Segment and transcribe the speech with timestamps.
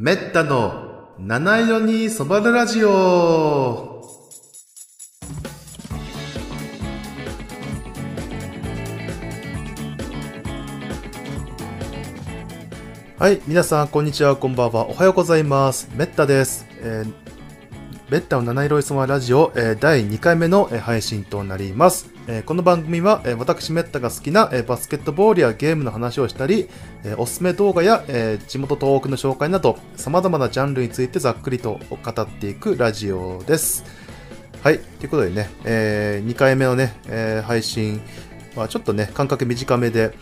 [0.00, 4.00] めったの七色に染まるラジオ
[13.18, 15.90] はい、皆さん、こんにちは、こんばんは、おはようございます。
[15.96, 16.64] めったです。
[16.78, 17.37] えー、
[18.10, 22.08] めったの七色に染まるラジオ、第2回目の、配信となります。
[22.46, 26.70] この番組は、私めったが好きな、バスケットボールやゲームの話をしたり、
[27.18, 28.02] おすすめ動画や、
[28.46, 33.84] 地元東北の紹介など、様々なジャンルについてざっくりと語っていくラジオです。
[34.62, 36.94] はい、ということでね、え2回目のね、
[37.44, 38.00] 配信
[38.56, 40.12] はちょっとね、間隔短めで、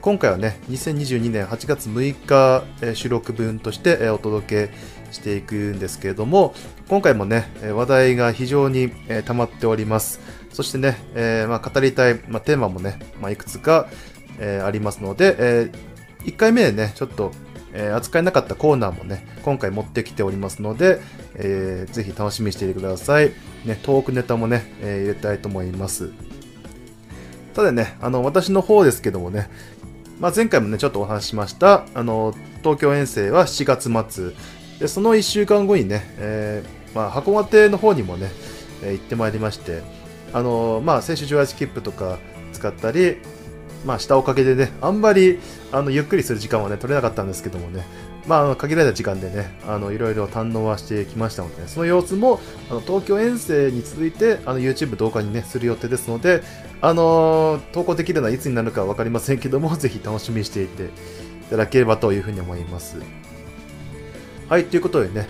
[0.00, 6.54] 今回はね、2022年8月6日、収録分として、お届けしていくんですけれども、
[6.88, 10.20] 今回もね、え話題が非常に、えー溜まっております。
[10.52, 13.88] そしてね、えーまあ、語りたい、まあ、テーマもね、まあ、いくつか、
[14.38, 15.72] えーありますので、え
[16.24, 17.32] 1回目でね、ちょっと、
[17.72, 21.00] えー扱えなかったコーナーもね、今回持ってきておりますので、
[21.34, 23.32] えーぜひ楽しみにしていてください。
[23.64, 26.10] ね、トークネタもね、えー入れたいと思います。
[27.54, 29.48] ただね、あの、私の方ですけどもね、
[30.20, 34.32] まあ、前回もね、ちょっとお話ししました、あの、東京遠征は7月末、
[34.78, 38.30] で、その1週間後にね、えーまあ、函館の方にもね、
[38.82, 39.82] えー行ってまいりまして、
[40.32, 42.18] あの、まあ、選手上圧切符とか
[42.52, 43.16] 使ったり、
[43.84, 45.38] まあ、したおかげでね、あんまり、
[45.72, 47.84] あの、ゆっくりする時間はね、取れなかったんですけどもね、
[48.26, 56.42] まあ、あの限られた時間でね、いろいろ堪能はしてきましたので、ね、その様子も、あの、東京遠征に続いて、あの、YouTube 動画にね、する予定ですので、
[56.80, 60.88] あのー投稿できるのはいつになるかわかりませんけども、ぜひ楽しみにしていてい
[61.50, 62.96] ただければというふうに思います。
[64.48, 65.26] はい、ということでね、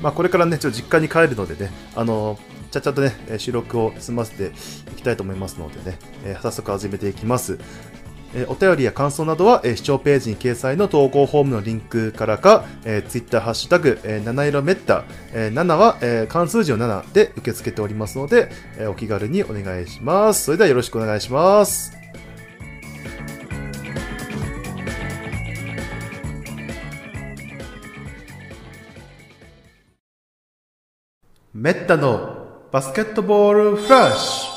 [0.00, 4.52] まあ、これからね、ちょっと実家に帰るのでね、あのーちゃっちゃとね、収録を済ませて
[4.90, 7.58] いきたいと思いますのでね、えー早速始めていきます。
[8.34, 20.44] えーお便りや感想などは、えー視聴ページに掲載の投稿フォームのリンクからか、えー、Twitter ハッシュタグ、えー七色めった、えー7は、えー漢数字の7で受け付けておりますので、えーお気軽にお願いします。
[20.44, 22.03] それではよろしくお願いします。
[31.64, 34.52] めったのバスケットボールフラッシュ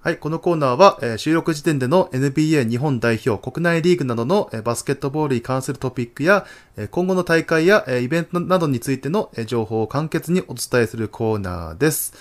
[0.00, 6.46] はい、このコーナーは、えー収録時点での NBA 日本代表国内リーグなどの、えーバスケットボールに関するトピックや、
[6.76, 12.12] えー今後の大会や、えイベントなどについての、え情報を簡潔にお伝えするコーナーです。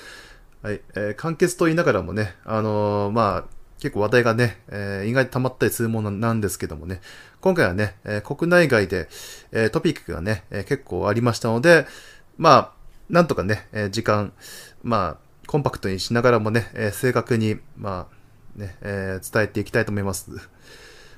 [0.61, 3.43] はい、えー簡潔と言いながらもね、あのまあ、
[3.79, 7.01] 結構話題がね、え意外と溜まったりするものなんですけどもね、
[7.39, 9.09] 今回はね、え国内外で、
[9.51, 11.87] えトピックがね、え結構ありましたので、
[12.37, 12.80] まあ、
[13.11, 14.31] なんとかね、え時間、
[14.83, 20.31] まあ、コンパクトにしながらもね、え正確に、まあ、ね、えー伝えていきたいと思います。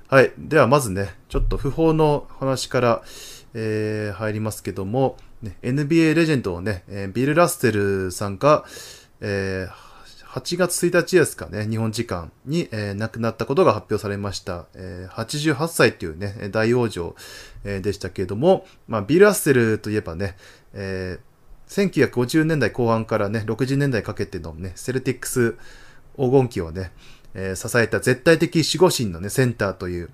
[0.07, 0.31] はい。
[0.39, 3.03] では、まずね、ちょっと不法の話から、
[3.53, 8.65] えー入りますけども、ね、NBA レジェンドをね、えビル・ラッセルさんが、
[9.21, 9.93] えー
[10.33, 14.65] 8月1日ですかね、日本時間に、えー亡くなったことが発表されました。
[14.73, 17.13] えー88歳っていうね、大往生、
[17.63, 20.35] えでしたけれども、まあ、ビル・ラッセルといえばね、
[20.73, 21.32] えー
[21.67, 25.53] 1950年代後半からね、60年代かけてのね、セルティックス
[26.17, 26.91] 黄金期をね、
[27.33, 30.09] えー支えた絶対的守護神のね、センターという、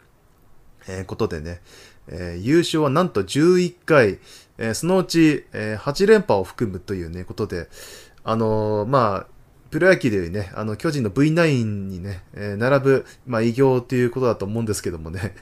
[0.87, 1.61] えーことでね、
[2.07, 4.19] えー優勝はなんと11回、
[4.57, 7.69] えそのうち、え8連覇を含むというね、ことで、
[8.23, 9.27] あのまあ、
[9.71, 15.35] プロ野球でいうね、あの、巨人の V9 にね、え並ぶ、まあ、偉業ということだと思うんですけどもね、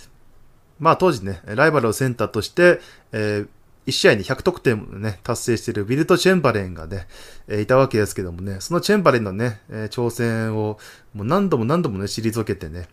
[0.78, 2.80] まあ当時ね、ライバルをセンターとして、
[3.12, 3.48] えー
[3.90, 7.06] 1試合に100得点もね、達成しているウィルト・チェンバレンがね、
[7.48, 10.78] えいたわけですけどもね、そのチェンバレンのね、え挑戦を
[11.12, 12.88] もう何度も何度もね、退けてね、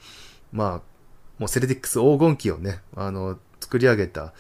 [0.51, 0.81] まあ、
[1.39, 4.33] もうセルティックス黄金期をね、あの、作り上げた、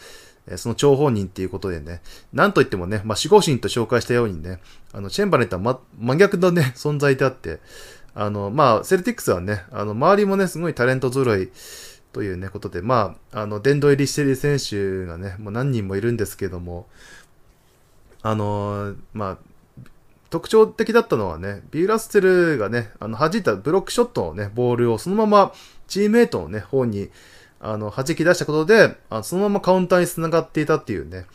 [0.47, 2.01] えその張本人っていうことでね、
[2.33, 4.59] なんといってもね、まあ、守護神と紹介したようにね、
[4.93, 7.59] あの、チェンバレンとは、ま、真逆のね、 存在であって、
[8.15, 11.51] あの、まあ、セルティックスはね、あの、周りもね、すごいタレント揃い
[12.17, 16.87] というね、ことで、まあ、あの、殿堂入りしている選手がね、もう何人もいるんですけども、
[18.23, 19.87] あの、まあ、
[20.31, 25.53] 特徴的だったのはね、ビューラッセルがね、あの、弾いたブロックショットのね、ボールをそのまま
[25.87, 27.11] チームメイトのね、方に、
[27.59, 31.27] あの、弾き出したことで、あそのままカウンターに繋がっていたっていうね、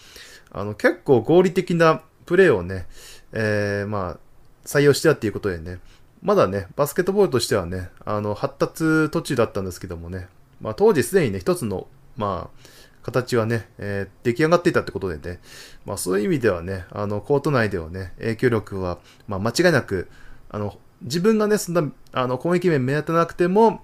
[0.50, 2.88] あの、結構合理的なプレーをね、
[3.30, 4.18] えー、まあ、
[4.64, 5.78] 採用してたっていうことでね、
[6.22, 10.26] まだね、バスケットボールとしてはね、あの、発達途中だったんですけどもね、
[10.62, 11.86] まあ、当時すでにね、一つの、
[12.16, 12.58] まあ、
[13.02, 15.40] 形はね、えー出来上がっていたってことでね、
[15.84, 20.08] まあそういう意味ではね、あの、コート内ではね、影響力は、まあ間違いなく、
[20.48, 23.82] あの、自分がね、そんな、あの、攻撃面目立たなくても、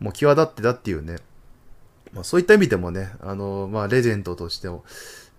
[0.00, 1.18] もう際立ってたっていうね、
[2.12, 4.84] まあ、そういった意味でもね、あの、まあ、レジェンドとしても、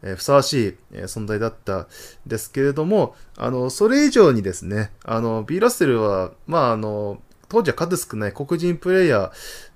[0.02, 1.88] えー、ふさわしい、えー、存在だった
[2.26, 9.32] ですけれども、あの、それ以上にですね、あの、ビー・ラッセルは、まあ、あの、当時は数少ない黒人プレイヤー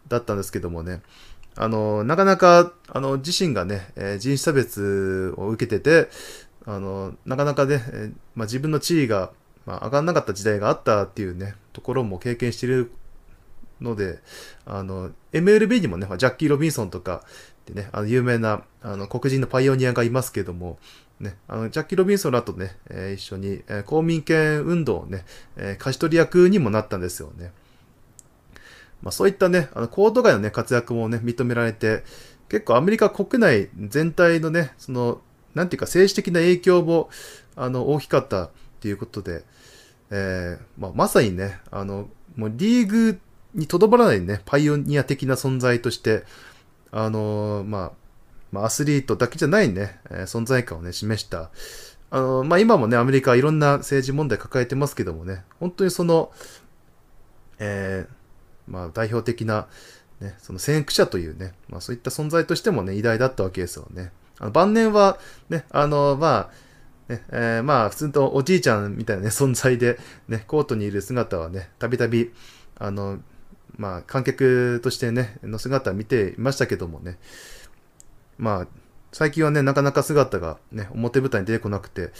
[0.07, 1.01] だったんですけどもね、
[1.55, 6.09] あの、なかなか、あの、自身がね、えー、人種差別を受けてて、
[6.65, 9.31] あの、なかなかね、えー、まあ、自分の地位が、
[9.65, 12.91] まあ、上がんなかった時代があったっていうね、ところも経験している
[13.81, 14.19] ので、
[14.65, 17.23] あの、MLB にもね、ジャッキー・ロビンソンとか
[17.65, 20.79] でね、あの、有名な、あの、黒人のパイオニアがいますけども、
[21.19, 27.51] ね、あの、ジャッキー・ロビンソンらとね、えー、一緒に、え、公民権運動をね、えー、勝ち取り役にもなったんですよね。
[29.03, 32.03] まあ、そういったね、あの、コート外のね、活躍もね、認められて、
[32.49, 35.21] 結構アメリカ国内全体のね、その、
[35.53, 37.09] なんていうか政治的な影響も、
[37.55, 39.43] あの、大きかったっていうことで、
[40.09, 43.19] えー、まあ、まさにね、あの、もうリーグ
[43.53, 46.23] にとどまらないね、パイオニア的な存在として、
[46.91, 47.91] あのー、まあ、
[48.53, 51.51] まあ、アスリートだけじゃないね、えー、存在感をね、示した。
[52.09, 56.31] あのー、まあ、今もね、アメリカはいろんな政治問題抱えてますけどもね、本当にその、
[57.59, 58.22] えー、
[58.67, 59.67] まあ、代表的な、
[60.19, 64.11] ね、その先駆者というね、まあ、そういった存在としてもね、偉大だったわけですよね。
[64.39, 65.19] あの晩年は、
[65.49, 66.49] ね、あの、まあ、
[67.13, 72.31] ね、えー、まあ、普通のおじいちゃんみたいなね、 存在で、ね、コートにいる姿はね、たびたび、
[72.77, 73.19] あの、
[73.77, 77.17] まあ、観客としてね、の姿を見ていましたけどもね、
[78.37, 78.67] まあ、
[79.11, 82.11] 最近はね、なかなか姿がね、表舞台に出てこなくて、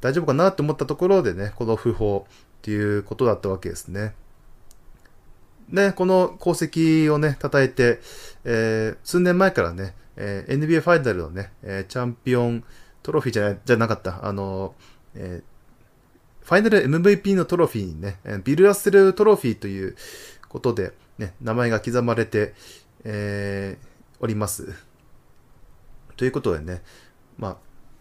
[0.00, 2.32] 大丈夫かなって思ったところでね、この訃報っ
[2.62, 4.14] ていうことだったわけですね。
[5.68, 8.00] ね、この功績をね、称えて、
[8.44, 12.64] えー、数年前からね、えー、NBA ファイナルのね、えー、チャンピオン
[13.02, 14.74] トロフィーじゃじゃなかった、あの、
[15.14, 19.96] えー、ファイナル MVP のトロフィーにね、ビル・ラッセルトロフィーという
[20.48, 22.54] ことで、ね、名前が刻まれて、
[23.04, 23.86] えー、
[24.20, 24.72] おります。
[26.16, 26.82] ということでね、
[27.36, 27.58] ま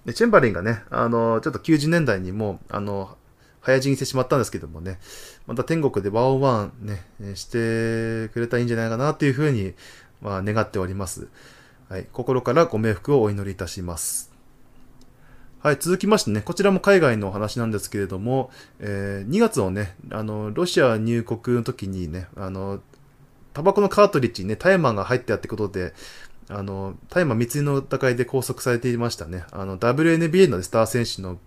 [0.08, 3.18] あ、チェンバリンがね、あの、ちょっと90年代にも、あの、
[3.62, 5.00] 早死にしてしまったんですけどもね、
[5.48, 9.74] また天国でワンワンね、してくれたらいいんじゃないかなというふうに、
[10.22, 11.30] まあ、願っております。
[11.90, 12.08] はい。
[12.12, 14.32] 心からご冥福をお祈りいたします。
[15.60, 15.78] はい。
[15.80, 22.82] 続きましてね、こちらも海外のお話なんですけれども、えー、2月のね、あの、ロシア入国の時にね、あの、
[23.54, 25.94] タバコのカートリッジにね、大麻が入ってあってことで、
[26.50, 29.46] あの、大麻密輸の疑いで拘束されていましたね。
[29.52, 31.40] あの、WNBA のスター選手の、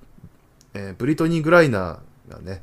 [0.72, 2.62] えー、ブリトニー・グライナーがね、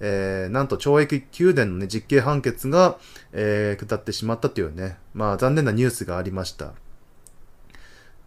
[0.00, 2.98] えー、なんと懲役9年のね、実刑判決が、
[3.32, 6.72] えー、下ってしまったというね、まあ残念なニュースがありました。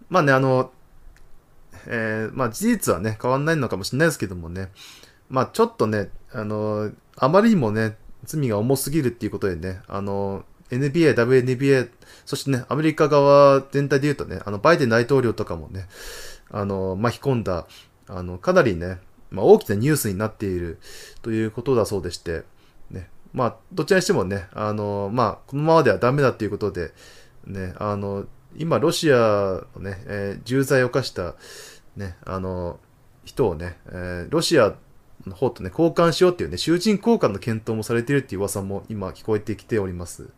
[0.09, 0.71] まあね、あの、
[1.87, 4.69] えー、まあ事実はね、変わんないのかもしれないですけどもね、
[5.29, 11.89] まあちょっとね、あの、あまりにもね、罪が重すぎるっていうことでね、あの、NBA、WNBA、
[12.25, 15.87] そしてね、アメリカ側全体で言うとね、あの、バイデン大統領とかもね、
[16.49, 17.67] あの、巻き込んだ、
[18.07, 18.99] あの、かなりね、
[19.31, 20.79] まあ、大きなニュースになっている
[21.21, 22.43] ということだそうでして、
[22.89, 26.93] ね、まあ、どちらにしてもね、あの、まあ、このままではダメだっていうことで、
[27.47, 28.25] ね、あの、
[28.55, 29.15] 今、ロシア
[29.75, 31.35] のね、えー、重罪を犯した、
[31.95, 32.79] ね、あの、
[33.23, 34.75] 人をね、えー、ロシア
[35.25, 40.29] の方とね、交換しようっていうね、囚人交換の検討もされているっていう噂も今聞こえてきております。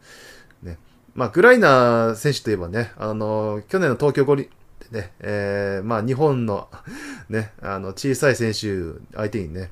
[0.62, 0.78] ね。
[1.16, 4.50] まあ、グライナー選手といえばね、あの、去年の東京五輪、
[4.94, 6.70] ね、えー、まあ日本の
[7.28, 9.72] ね、あの小さい選手相手にね、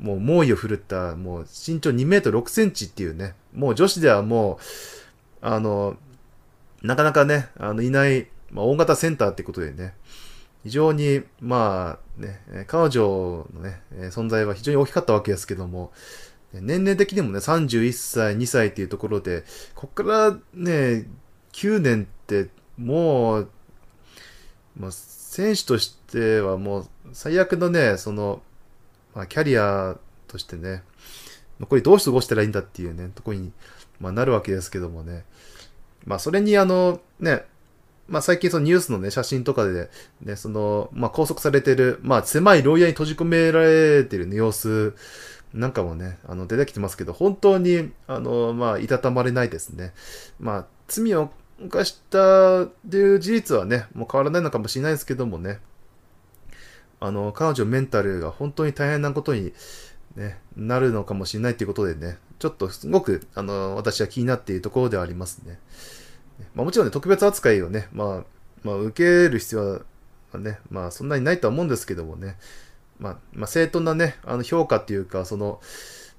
[0.00, 4.58] もう猛威を振るった、もう身長2メートル6センチっていうね、もう女子ではも
[5.42, 5.96] う、あの、
[6.82, 9.94] なかなかね、あの、いない、まあ、大型センターってことでね、
[10.64, 15.92] 非常に、まあ、ね、彼女のね、存在は非常に大きかったわけですけども、
[16.52, 19.44] 年齢的にもね、31歳、2歳っていうところで、
[19.74, 21.06] こっからね、
[21.52, 23.50] 9年ってもう
[24.78, 28.42] もう選手としてはもう最悪のね、その、
[29.14, 29.96] まあ、キャリア
[30.28, 30.82] としてね、
[31.60, 33.52] 残りどう過ごしたらいいんだっていうね、とこに、
[34.00, 35.24] まあ、なるわけですけどもね。
[36.04, 37.44] まあ、それにあの、ね、
[38.08, 39.90] まあ、最近そのニュースのね、写真とかで、
[40.20, 44.94] ね、その、まあ、拘束されてる、まあ、狭い牢屋に閉じ込められてる、ね、様子
[45.54, 49.94] なんかもね、あの、出てきてますけど、本当に、あの、まあ、いたたまれないですね。
[50.40, 55.60] まあ、罪を犯したっていう事実はね、もう変わらないのかもしれないですけどもね、
[57.00, 59.52] あの、彼女メンタルが本当に大変なことに、
[60.16, 65.58] ね、なるのかもしれないということでね、ちょっとすごく、あの、私は気になっているところではありますね。
[66.54, 68.24] まあ、もちろんね、特別扱いをね、まあ、
[68.62, 68.96] まあ、受
[69.26, 69.82] ける必要
[70.32, 72.36] はね、まあ、そんなにないとは思うんですけどもね、
[72.98, 75.60] まあ、まあ、正当なね、あの、評価っていうか、その、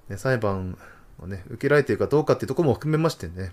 [0.10, 0.78] ね、裁判
[1.20, 3.52] をね、受けられているかどうかっていうところも含めましてね、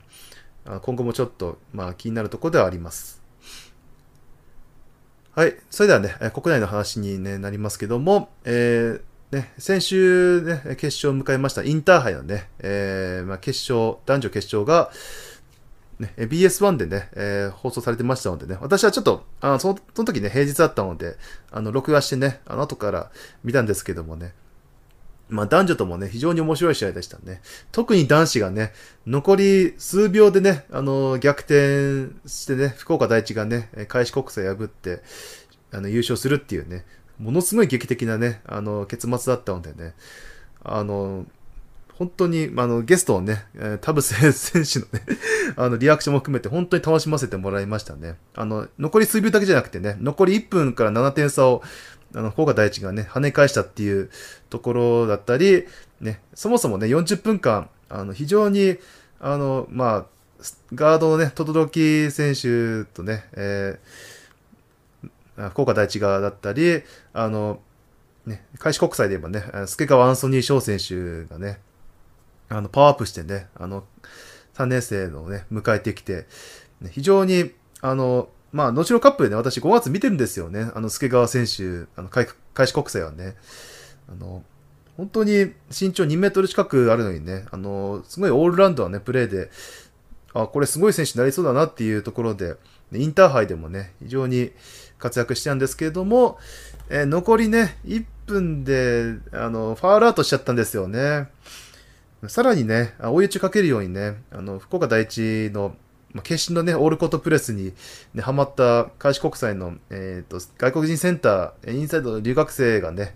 [0.65, 3.23] 今後もちょっと、まあ、気になるところではあります。
[5.35, 5.57] はい。
[5.71, 14.91] それではね、国内の話に、ね、なりますけども、えー、ね、先週ね、決勝を迎えましたインターハイのね、えー、まあ、決勝、男女決勝が、
[15.99, 21.17] ね、BS1 でね、えー、放送されてましたのでね、私はちょっと、あそのその時ね、平日だったので、
[21.51, 23.11] あの、録画してね、あの後から
[23.43, 24.35] 見たんですけどもね、
[25.29, 27.41] まあ男女ともね、非常に面白い試合でしたね。
[27.71, 28.73] 特に男子がね、
[29.07, 35.03] 残り数秒でね、あの、逆転してね、福岡第一がね、開始国際破って、
[35.73, 36.85] あの、優勝するっていうね、
[37.19, 39.95] ものすごい劇的なね、あの、結末だったのでね、
[40.65, 41.27] あの、
[42.03, 43.45] 本当に、あの、ゲストをね、
[43.81, 45.03] 田臥選手のね
[45.57, 48.17] あの、リアクションも含めて本当に楽しませてもらいましたね。
[48.35, 51.63] あの、残り数秒だけじゃなくてね、残り1分から7点差を
[52.15, 54.11] あの、福岡第一がね、跳ね返したっていう
[54.51, 55.67] ところだったり、
[56.01, 58.79] ね、そもそもね、40分間、あの、非常に、
[59.21, 60.07] あの、まあ、
[60.75, 67.61] ガードのね、轟選手とね、えー、福岡第一側だったり、あの、
[68.27, 71.61] ね、開始国際で言えばね、助川アンソニー翔選手がね、
[72.49, 73.85] あの、パワーアップしてね、あの、
[74.55, 76.27] 3年生のね、迎えてきて、
[76.81, 80.71] ね、非常に、あの、まあ、後のカップでね、私5月見てるんですよね。
[80.75, 82.27] あの、助川選手、あの、開
[82.67, 83.35] 始国際はね。
[84.09, 84.45] あの、
[84.97, 89.51] 本当に身長2メートル近くあるのにね、あの、すごいオールラウンドはね、プレーで、
[90.35, 92.57] あ、これすごい選手になりそうだなっていうところで、
[92.93, 94.53] インターハイでもね、非常に
[94.99, 96.39] 活躍してたんですけれども、
[96.91, 101.29] えー、残りね、1分で、あの、ファールアウトしちゃったんですよね。
[102.29, 105.75] さらにね、追い打ちかけるようにね、あの、福岡第一の
[106.13, 107.73] まあ、決心のね、オールコートプレスに、
[108.15, 113.15] ね、ハマった開志国際の、え、ー、と、外国人センター、インサイドの留学生がね、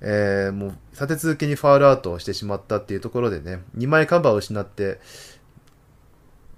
[0.00, 5.00] えー、もう立て続けにファールアウトをしてしまったっていうところでね、2枚カバーを失って、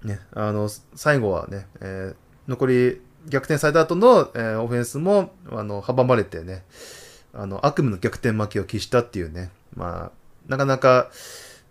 [0.04, 2.14] ね、あの、最後はね、えー、
[2.48, 6.64] 残り逆転された後の、えー、オフェンスも、あの、阻まれてね、
[7.32, 10.12] あの、悪夢の逆転負けを喫したっていうね、まあ、
[10.48, 11.10] なかなか、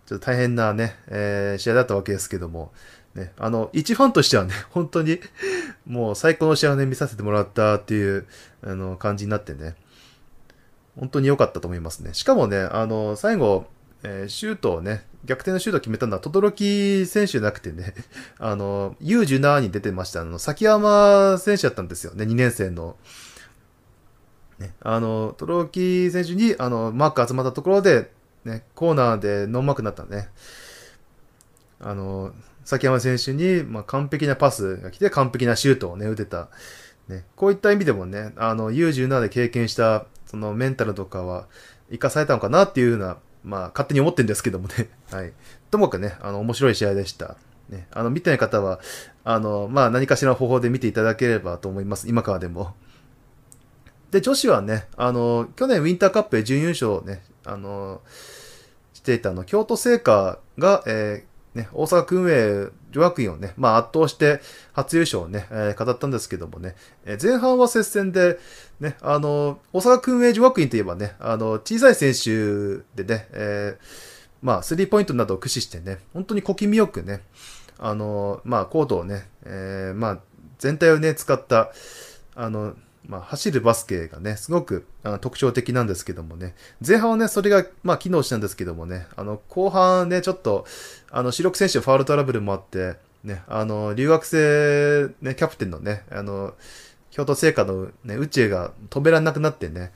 [0.06, 2.72] ちょっと大変なね、えー、試合だったわけですけども、
[3.16, 5.20] ね、あの、一ファンとしてはね、 本当に、
[5.86, 8.26] もう最高の試合をね、見させてもらったっていう、
[8.64, 9.76] あの、感じになってね、
[10.98, 12.14] 本当に良かったと思いますね。
[12.14, 13.68] しかもね、あの、最後、
[14.04, 17.94] えー、シュートをね、逆転のシュートを決めたのは、轟選手じゃなくてね、
[18.40, 22.96] あの、U17 に出てました、あの、崎山選手だったんですよね、2年生の。
[24.60, 28.12] ね、あの、轟選手に、あの、マーク集まったところで、
[28.46, 30.30] ね、コーナーでノンマークになったね。
[31.82, 32.34] あの、
[32.70, 36.50] 崎山選手に、まあ、完璧なパスが来て、完璧なシュートをね、打てた。
[37.08, 41.48] ね、こういった意味でもね、あの、U17 で経験した、そのメンタルとかは、
[41.90, 44.88] 生かされたのかなっていうふうな、まあ、勝手に思ってるんですけどもね。
[45.10, 45.34] はい。
[45.72, 47.38] ともかくね、あの、面白い試合でした。
[47.70, 48.80] ね、あの、見てない方は、
[49.24, 52.08] あの、まあ、何かしらの方法で見ていただければと思います。
[52.08, 52.76] 今からでも。
[54.12, 58.02] で、女子はね、あの、去年ウィンターカップで準優勝ね、あの、
[58.94, 61.26] していたの、京都聖火が、え
[61.56, 64.40] ね、大阪訓営女学院をね、まあ圧倒して
[64.74, 66.76] 初優勝をね、えー、語ったんですけどもね、
[67.06, 68.40] えー、前半は接戦で、
[68.80, 73.84] ね、あの、大阪訓営女学院といえばね、あの、小さい選手でね、えー、
[74.42, 77.22] まあ、スリーポイントなどを駆使してね、本当に小気味よくね、
[77.78, 80.20] あの、まあ、コートをね、えー、まあ、
[80.60, 81.72] 全体をね、使った、
[82.36, 82.76] あの、
[83.08, 90.66] まあ、走るバスケがね、すごくあの特徴的なんですけどもね、前半はね、それが、まあ、機能したんですけどもね、あの、後半ね、ちょっと、
[91.12, 96.54] あの、主力選手ファウルトラブルもあって、ね、あの、留学生、ね、キャプテンのね、あの、
[97.12, 99.92] 京都聖火のね、宇宙が止められなくなってね、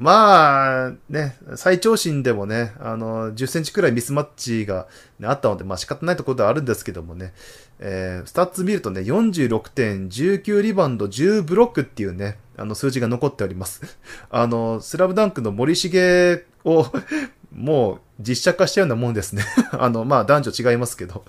[0.00, 4.88] まあ、ね、最長身でもね、あの、10センチくらいミスマッチが、
[5.18, 7.34] ね、あったので、まあ仕方ないところではあるんですけどもね、
[7.80, 13.98] えー、スタッツ見るとね、46点、19リバウンド、10ブロックっていうね、あの数字が残っております。
[14.30, 16.86] あの、スラムダンクの森重を
[17.54, 19.44] もう実写化したようなもんですね。
[19.72, 21.26] あの、まあ男女違いますけど。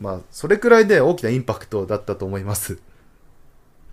[0.00, 2.78] まあ、それくらいで大きなインパクトだったと思います。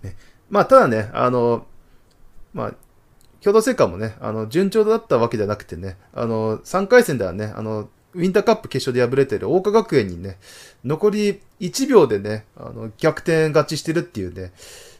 [0.02, 0.16] ね、
[0.50, 1.66] まあ、ただね、あの、
[2.52, 2.74] まあ、
[3.46, 10.36] 京都精華もね、あの、順調だったわけじゃなくてね、あの、3回戦ではね、あの、ウィンターカップ決勝で敗れている桜花学園にね、
[10.84, 14.50] 残り1秒でね、あの、逆転勝ちしてるっていうね、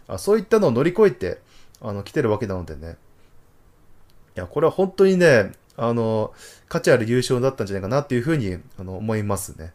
[0.06, 1.40] あそういったのを乗り越えて、
[1.80, 2.98] あの、来てるわけなのでね。
[4.36, 6.32] いや、これは本当にね、あの、
[6.68, 9.72] 価値ある優勝だったんじゃないかなっていうふうに、あの、思いますね。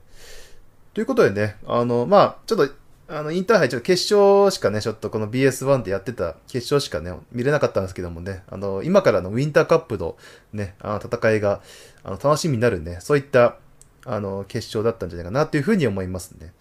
[0.94, 2.74] ということでね、あの、まあ、ちょっと
[3.14, 10.16] あの、インターハイ、ちょっと決勝しかね、ちょっとこの BS1 でやってた決勝しかね、見れなかったんですけどもね、あの、今からのウィンターカップの
[10.54, 11.62] ね、あの戦いが、
[12.06, 13.58] あの、楽しみになるね、そういった、
[14.06, 16.54] あの、決勝だったんじゃないかなというふうに思いますね。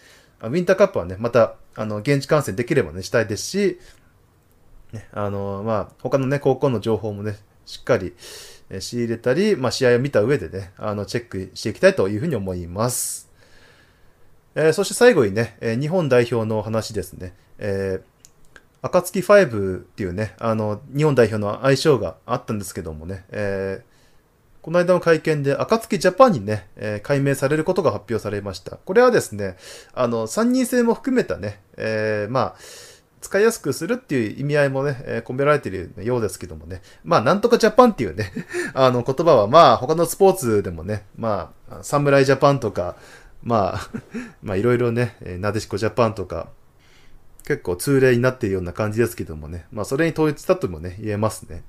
[0.42, 3.78] ウィンターカップはね、また、あの、現地観戦できればね、したいですし、
[4.92, 8.12] ね、あの、まあ、他のね、高校の情報もね、しっかり、
[8.80, 13.29] 仕入れたり、まあ、試合を見た上でね、あの、チェックしていきたいというふうに思います。
[14.54, 17.34] えー、そして最後にね、えー、日本代表の話ですね。
[17.58, 28.76] えー、暁5っていうね、あの、日本代表の相性があったんですけどもね、えー、この間の会見で、暁ジャパンにね、えー、改名されることが発表されました。
[28.76, 29.56] これはですね、
[29.94, 32.56] あの、三人制も含めたね、えー、まあ、
[33.20, 36.80] 使いやすくするっていう意味合いもね、えー、込められているようですけどもね。
[37.04, 38.32] まあ、なんとかジャパンっていうね、
[38.74, 42.96] あの言葉は、まあ、他のスポーツでもね、まあ、サムライジャパンとか、
[43.42, 43.90] まあ、
[44.42, 46.48] まあ、いろいろね、なでしこジャパンとか、
[47.44, 49.66] 結構通例になっているような感じですけどもね。
[49.72, 51.62] まあ、それに統一したともね、言えますね。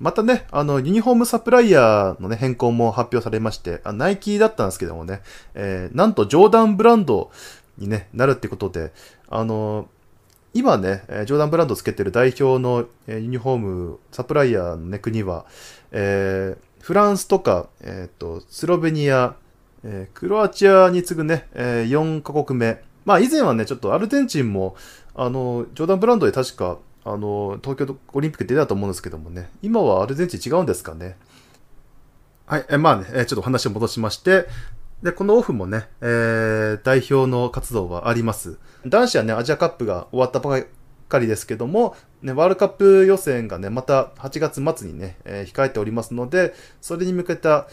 [0.00, 5.22] またね、あの、ユニフォームサプライヤーのね、変更も発表されまして、あナイキだったんですけどもね、
[5.54, 7.30] えー、なんとジョーダンブランド
[7.78, 8.92] にね、なるってことで、
[9.28, 9.88] あの、
[10.52, 15.46] 今ね、ジョーダンブランドつけてる代表のユニフォームサプライヤーのね、国は、
[15.92, 19.36] えー、フランスとか、えっ、ー、と、スロベニア、
[19.84, 22.82] えー、クロアチアに次ぐね、えー、4カ国目。
[23.04, 24.76] まあ以前はね、ちょっとアルゼンチンも、
[25.14, 31.16] あの、ジョーダンブランドで確か、あの、東京オリンピック出たと思うんですけどもね、今はアルゼンチン違うんですかね？
[32.46, 34.46] はい、えまあね、えちょっと話を戻しまして、
[35.02, 38.58] で、このオフもね、えー、代表の活動はあります。
[38.86, 40.62] 男子はね、アジアカップが終わったば
[41.08, 47.68] かりですけども、ね、ワールドカップ予選がね、また8月末にね、えー、控えておりますので、それに向けた、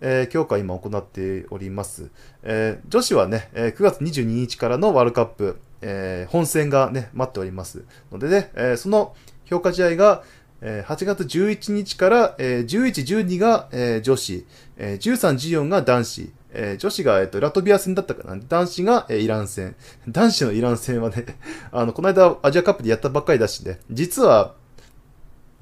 [0.00, 2.10] えー、強化を今行っております。
[2.42, 10.22] えー、女子はね、えー、9月22日からのワールドカップ、えー、本戦がね、待っておりますのでね、えー、その評価試合が、
[10.60, 14.46] えー、8月11日から、えー、11、12が、えー、女子、
[14.76, 18.40] えー、13、14が男子、えー、女子が、えっ、と、ラトビア戦だったかな。
[18.48, 19.74] 男子が、えー、イラン戦。
[20.08, 21.26] 男子のイラン戦はね、
[21.70, 24.54] あの、この間アジアカップでやったばっかりだしね、実は、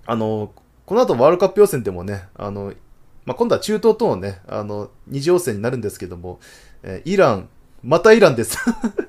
[0.07, 0.53] あの、
[0.85, 2.75] この後ワールドカップ予選でもね、あの、
[3.25, 6.41] まあ、今度は中東とのね、あの、二次予選になるんですけども、
[6.83, 7.49] えー、イラン、
[7.83, 8.59] またイランです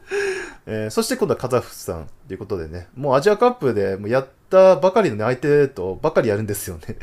[0.65, 6.97] えー、そして今度はカザフスタンということでね、もうアジアカップでもうやったばかりの、ね、相手とばかりやるんですよね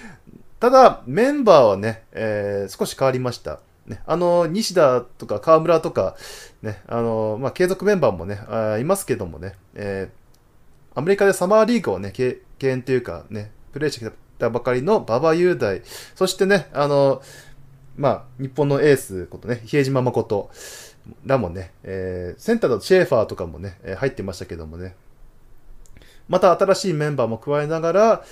[0.60, 3.60] ただ、メンバーはね、えー、少し変わりました。
[3.86, 6.16] ね、あの、西田とか河村とか、
[6.62, 14.16] ね、あの、まあ、継続メンバーもね、あいますけどもね、えー、アメリカでサマーリーグをね、経験というかね、プレイしてきた
[14.50, 15.82] ばかりの馬場雄大、
[16.14, 17.22] そしてね、あの、
[17.96, 20.50] まあ、日本のエースことね、比江島誠
[21.26, 24.94] らもね、えー、センターのシェーファーとかもね、え入ってましたけどもね、
[26.28, 28.24] また新しいメンバーも加えながら、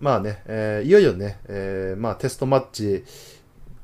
[0.00, 3.04] まあね、えー、いよいよね、えー、まあテストマッチ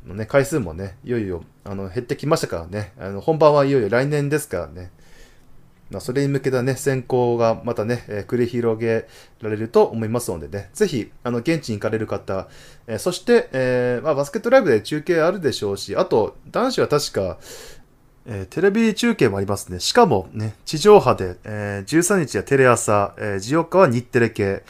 [0.06, 4.90] のね、回数もね、いよいよあの減ってきましたからね、あの本番はいよいよ来年ですからね、
[5.90, 9.06] ま、それに向けたね、選考がまたね、え、繰り広げ
[9.40, 12.48] られると思いますのでね、ぜひ、あの、現地に行かれる方、
[12.86, 17.38] え、そして、え、まあ、バスケットライブで中継あるでしょうし、あと、男子は確か、
[18.26, 19.80] えー、テレビ中継もありますね。
[19.80, 24.62] しかもね、地上波で、えー、13日はテレ朝、えー、14日は日テレ系。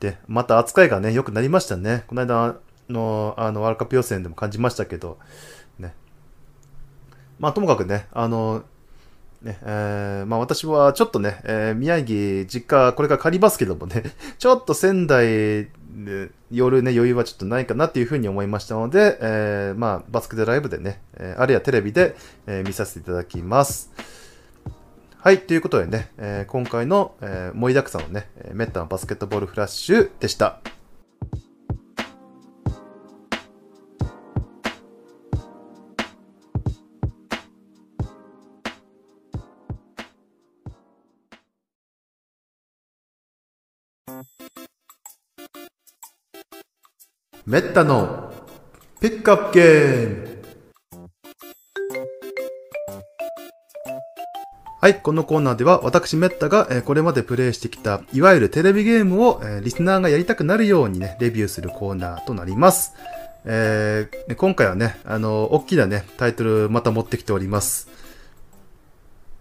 [0.00, 2.04] で、また扱いがね、良くなりましたね。
[2.08, 2.56] この間
[2.88, 5.18] の、あの、ワールドカップ予選でも感じましたけど、
[5.78, 5.94] ね。
[7.38, 8.64] まあ、ともかくね、あの、
[9.42, 14.02] ね、えー、まあ私はちょっとね、えー、宮城実家これから借りますけどもね、
[14.38, 15.68] ちょっと仙台
[16.04, 23.90] で夜ね、余裕はちょっとないかなっていうふうに思いましたので、えー、まあバスケットライブでね、えあるいはテレビで、え見させていただきます。
[25.18, 30.60] はい、ということでね、え今回の、え盛りだくさんのね、メッタのバスケットボールフラッシュでした。
[47.50, 48.32] メッタの
[49.00, 50.42] ピックアップゲーム
[54.80, 62.94] はい、このコーナーでは私メッタが、これまでプレイしてきたいわゆるテレビゲームを、リスナーがやりたくなるようにね、レビューするコーナーとなります。
[63.44, 67.88] えー、今回はね、あの、大きなね、タイトルまた持ってきております。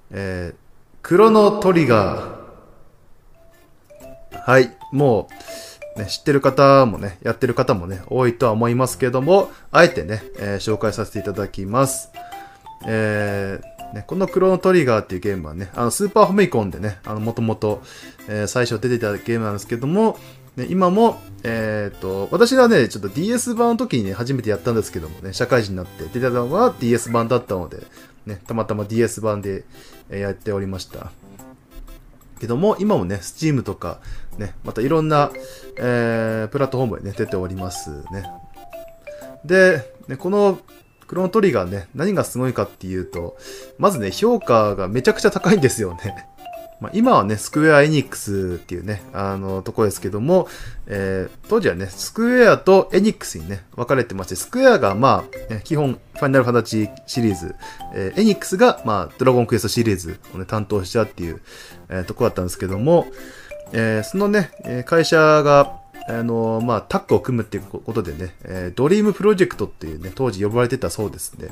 [0.10, 0.58] えー、
[1.04, 4.41] クロノトリガー。
[4.48, 5.34] はい、もう、
[5.99, 12.09] ね、知ってる方もね、やってる方もね、多いとは思いますけども、あえてね、えー、紹介させていただきます。
[12.88, 17.81] えー、ね、このクロノトリガーっていうゲームはね、あの、スーパーファミコンでね、あの、もともと、
[18.27, 20.17] え、最初出てたゲームなんですけども、
[20.55, 27.83] ね、今も、えっ、と、私はね、ちょっと DS 版の時にね、初めてやったんですけどもね、社会人になって出てたのは DS 版だったので、
[28.25, 29.63] ね、たまたま DS 版で、
[30.09, 31.12] やっておりました。
[32.39, 33.99] けども、今もね、Steam とか、
[34.38, 35.32] ね、またいろんな、
[35.78, 38.23] えー、プラットフォームにね、出ておりますね。
[39.45, 40.60] で、ね、この
[41.08, 43.38] クロノトリガーね、何がすごいかっていうと、
[43.78, 46.28] まずね、評価がめちゃくちゃ高いんですよね。
[46.79, 50.47] まあ、今はね、スクエア・エニックスっていうね、あの、とこですけども、
[50.87, 57.55] えー、当時はね、スクエアとエニックスにね、分かれてまして、スクエアがまあ、基本、ファイナルファンタジーシリーズ、
[57.93, 61.41] えー、エニックスがまあ、ドラゴンクエストシリーズをね、担当したっていう、
[61.89, 63.07] えー、とこだったんですけども、
[63.73, 64.51] えー、そのね、
[64.85, 71.49] 会社が、あのまあ、タッグを組むっていうことでね、えー、ドリームプロジェクトっていうね、当時呼ばれてたそうですね。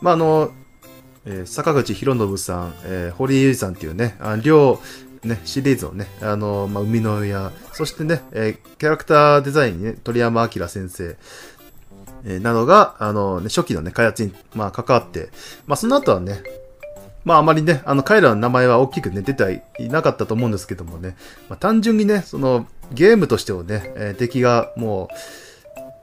[0.00, 0.50] まあ、あの、
[1.26, 4.80] えー、坂口博信さん、えー、堀井雄二さんっていうね、あ両、
[5.24, 11.16] ね、シリーズをね、あの、まあ、生みの親、そしてね、えー、キャラクターデザインにね、鳥山明先生、
[12.24, 15.30] えー、などが、あの、ね、初期のね、開発に、まあ、関わって、
[15.66, 16.42] まあ、その後はね、
[17.24, 21.16] まあ、あまりね、あの、彼らの名前は大きくね、出てはいなかったと思うんですけどもね、
[21.48, 25.14] まあ、単純にね、その、ゲームとしてはね、えー、出来がもう、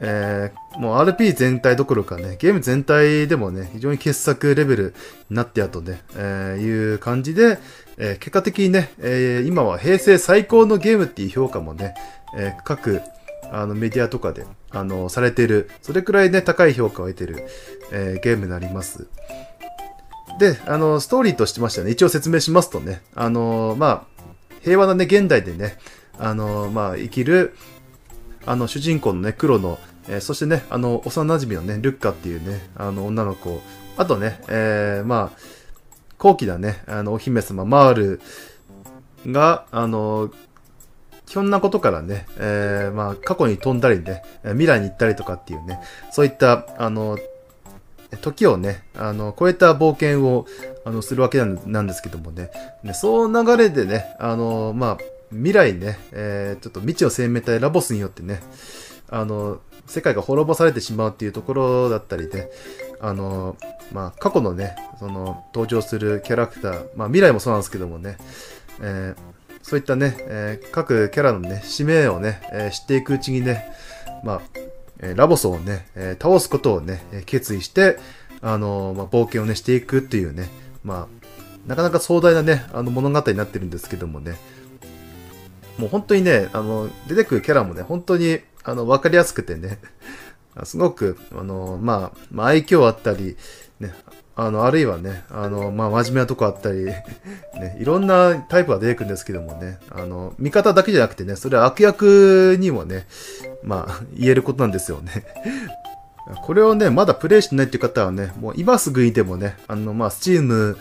[0.06, 4.96] えー、もう RP 全体どころかね、ゲーム全体でもね、非常に傑作レベル
[5.30, 7.58] になってやとね、えー、いう感じで、
[7.98, 11.96] えー、結果的にね、えー、今は平成最高のゲームっていう評価もね、
[12.38, 13.02] えー、各
[13.52, 17.48] あのメディアとかで、あの、されている、それくらいね、高い評価を得てる、
[17.92, 19.08] えー、ゲームになります。
[20.40, 24.24] で、あの、ストーリーとしてましてね、一応説明しますとね、あの、まあ、
[24.62, 25.78] 平和なね、現代でね、
[26.18, 27.56] あの、まあ、生きる、
[28.46, 33.62] あの、主人公のね、黒の、えー、そしてね、あの、幼馴染のね、ルッカっていうね、あの、女の子、
[33.98, 35.38] あとね、えー、まあ、
[36.18, 38.22] 高貴なね、あの、お姫様、マール
[39.28, 40.32] が、あの、
[41.28, 45.80] ひょんなことからね、えー、まあ、過去に飛んだりね、未来に行ったりとかっていうね、
[46.12, 47.18] そういった、あの、
[48.22, 50.46] 時をね、あの、超えた冒険を、
[50.86, 52.52] あの、するわけなんですけどもね、
[52.84, 54.98] ねその流れでね、あの、まあ、
[55.32, 58.42] 未来ね、えー、ちょっと未知の生命体ラボスによってね、
[59.10, 62.52] あの、世界が滅ぼされてしまうっていうところだったりで、
[63.00, 63.58] あの、
[63.92, 68.18] まあ、過去のね、その、登場するキャラクター、まあ、未来もそうなんですけどもね、
[68.82, 73.72] えー、そういったね、えー、各キャラのね、使命をね、えー、知っていくうちにね、
[74.24, 74.42] まあ、
[75.02, 78.00] えラボスをね、え倒すことをね、決意して、
[78.42, 80.48] あのまあ、冒険をね、していくっていうね、
[80.84, 81.24] まあ、
[81.68, 84.36] なかなか壮大なね、あの物語になってるんですけどもね、
[85.78, 89.80] もう本当にね、あの、出てくるキャラもね、本当に、あの、わかりやすくてね、
[90.64, 93.38] すごく、あの、まあ、まあ、愛嬌あったり、
[93.80, 93.94] ね、
[94.36, 103.08] あの、あるいはね、あの、まあ、真面目なとこあったり、 ね、いろんなタイプが出てくるんですけどもね、あの、味方だけじゃなくてね、それは悪役にもね、
[103.64, 105.26] まあ、言えることなんですよね。
[106.44, 110.78] これをね、まだプレイしてないっていう方はね、もう今すぐにでもね、あの、まあ、スチーム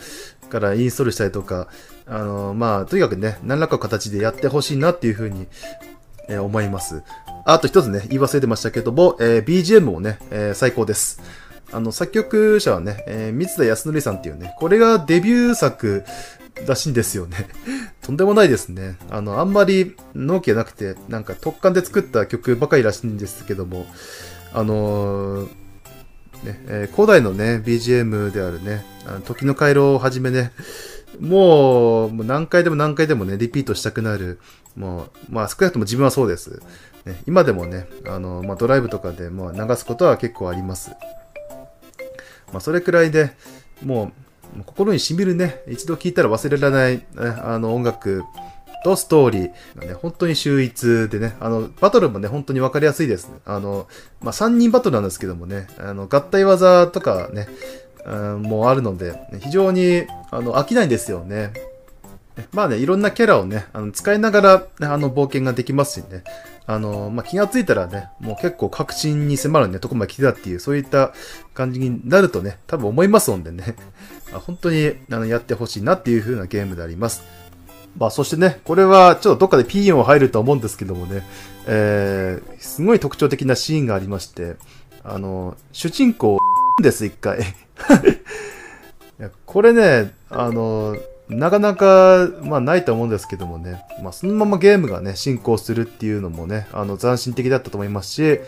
[0.49, 1.67] からインストールしたりとか、
[2.05, 5.47] あの、まあ、とにかくね、何らかの形でやってほしいなっていうふうに、
[6.29, 7.03] えー、思います。
[7.45, 11.21] あと一つね、言い忘れてましたけども、えー、BGM もね、えー、最高です。
[11.73, 16.05] あの、作曲者はね、えー、三田康則さんっていうね、これがデビュー作
[16.65, 17.47] らしいんですよね。
[18.01, 18.97] とんでもないですね。
[19.09, 23.87] あの、あんまり納期がなくて、なんか特感で作った曲ばかりらしいんですけども、
[24.53, 25.49] あのー、
[26.43, 30.51] ね、えー、古代のね、BGM であるね、あの時の回廊をはじめね、
[31.19, 34.39] もう、もう何回でも何回でもね、リピートしたくなる。
[34.75, 36.61] もう、まあ少なくとも自分はそうです。
[37.05, 40.91] ね、今でもね、あの、まあドライブとかでも流すことは結構あります。
[42.51, 43.31] まあそれくらいで、
[43.83, 44.11] も
[44.59, 47.03] う、心に染みるね、一度聴いたら忘れられない、ね、
[47.43, 48.23] あの音楽
[48.83, 53.35] とストーリーがね、本当に秀逸でね、あの、バトルもね、本当にわかりやすいです、ね。
[53.45, 53.87] あの、
[54.21, 57.47] まあ3人バトルなんですけどもね、あの、合体技とかね、
[58.05, 61.53] うんもうあるので、非常にあの飽きないんですよね。
[62.51, 66.23] まあね、いろんなキャラをね、あの使いながら、ね、あの冒険ができますしね。
[66.65, 71.13] あの、まあ、気がついたらね、もう結構確信に迫るね、とこまで来てたっていう、そういった
[71.53, 73.75] 感じになるとね、多分思いますのでね、
[74.31, 77.23] 本当にあのやってほしいなっていう風なゲームであります。
[77.97, 81.23] まあ、そしてね、これはちょっとどっかで P を入ると思うんですけどもね、
[81.67, 84.55] えー、すごい特徴的なシーンがありまして、
[85.03, 86.39] あの、主人公
[86.81, 87.41] です、一回。
[87.43, 87.43] い
[89.45, 90.97] これね、あの、
[91.29, 98.39] なかなか、まあないと思うんですけどもね、まあそのままゲームがね、進行するっていうのもね、あの、斬新的だったと思いますし、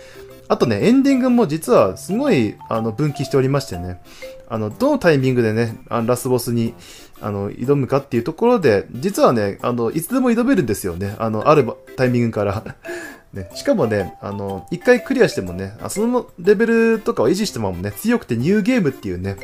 [0.48, 4.00] あとね、エンディングも実はすごい、あの、分岐しておりましてね、
[4.48, 6.74] あの、どのタイミングでね、あのラスボスに、
[7.22, 11.16] あの、挑むかっていうところで、実はね、あの、いつでも挑めるんですよね。
[11.18, 12.64] あの、あるタイミングから。
[13.34, 19.36] ね、しかもね、あの、一回クリアしてもね、そのレベルとかを維持してもね、強くてニューゲームっていうね、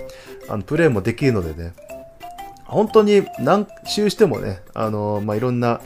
[0.48, 1.74] あの、プレイもできるのでね、
[2.72, 5.82] 本当に何周してもね、あの、まあ、いろんな、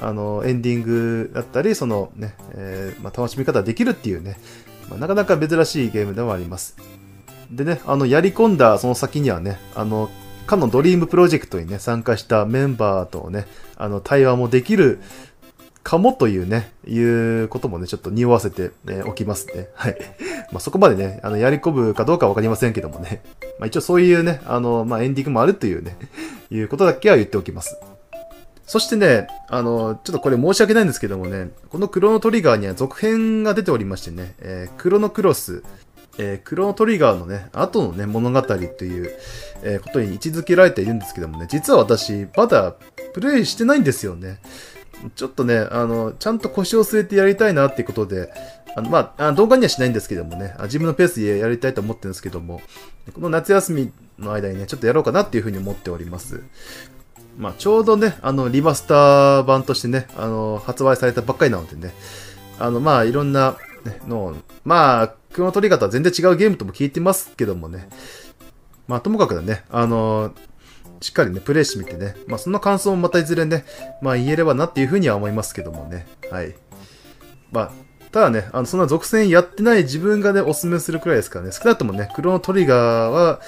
[0.00, 4.38] あの、エンディングだったり、そのね、えー、まあ、楽しみ方できるっていうね、
[4.90, 6.76] まあ、なかなか珍しいゲームではあります。
[7.50, 10.10] でね、あの、やり込んだその先にはね、あの、
[10.46, 13.46] かのドリームプロジェクトにね、参加したメンバーとね、
[13.76, 15.00] あの、対話もできる
[15.86, 19.68] かもというね、いうこともね、ちょっと匂わせて、ね、おきますね。
[19.74, 19.96] はい。
[20.50, 23.22] まあ、そこまでね、あの、やり込むかどうかわかりませんけどもね。
[23.60, 25.96] まあ、一応そういうね、あの、まあ、エンディングもあるというね、
[26.50, 27.78] いうことだけは言っておきます。
[28.66, 35.62] そしてね、あの、ちょっとこれ申し訳ないんですけどもね、このクロノトリガーには続編が出ておりましてね、えー、クロノクロス、
[36.18, 39.12] えー、クロノトリガーのね、後のね、物語という、
[39.62, 42.74] えー、ことに位置づけられているんですけどもね、実は私、まだ
[43.14, 44.40] プレイしてないんですよね。
[45.14, 48.32] ちょっとね、あの、ちゃんと腰を据えてやりたいなっていうことで、
[48.76, 52.60] あの、まあ、動画にはしないんですけどもね、自分のペースでやりたいと思ってるんですけども、
[53.14, 56.42] この夏休みの間にね、ちょっとやろうかなっていうふうに思っております。
[57.38, 61.94] まあ、ちょうどね、あの、リマスター版としてね、あの、発売されたばっかりなのでね、
[62.58, 67.88] あの、まあ、いろんな、ね、の、まあ、クロノトリガーとは全然違うゲームとも聞いてますけどもね、
[68.88, 70.32] まあ、ともかくだね、あの、
[71.00, 73.64] しっかりね、プレイしてみてね、まあ、その感想もまたいずれね、
[74.00, 76.54] まあ、言えればなっていうふうには思いますけどもね、はい。
[77.52, 77.72] まあ、
[78.12, 83.40] ただね、あの、そんな続編やってない自分がね、おすすめするくらいですからね、少なくともね、クロノトリガーは、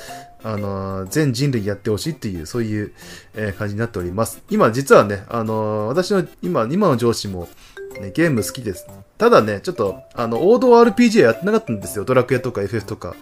[0.44, 2.92] あの、全人類やってほしいっていう、そういう、
[3.34, 4.42] えー、感じになっております。
[4.50, 7.48] 今、実はね、あの、私の今、今の上司も、
[8.00, 8.86] ね、ゲーム好きです。
[9.16, 12.04] ただね、ちょっと、あの、王道 RPG やってなかったんですよ。
[12.04, 13.16] ドラクエとか FF とか。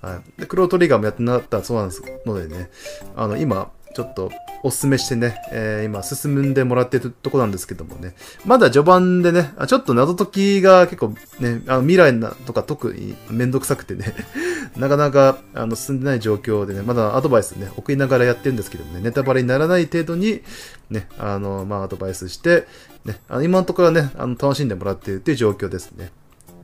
[0.00, 0.40] はい。
[0.40, 2.70] で、クロートリガーもやってなったそうなんですのでね、
[3.16, 4.30] あの、今、ちょっと
[4.62, 14.14] おすすめしてね、えー、今進んでもらってるとこなんですけどもね、まだ序盤でね、ちょっと謎解きが結構ね、あの未来なとか特にめんどくさくてね、
[14.76, 20.42] なかなかあの進んでない状況でね、まだアドバイスね、送りながらやってるんですけどもね、ネタバレにならない程度に、
[20.90, 22.66] ね、あの、まあ、アドバイスして、
[23.04, 26.12] ね、あの今のところはね、あの楽しんでもらっているという状況ですね。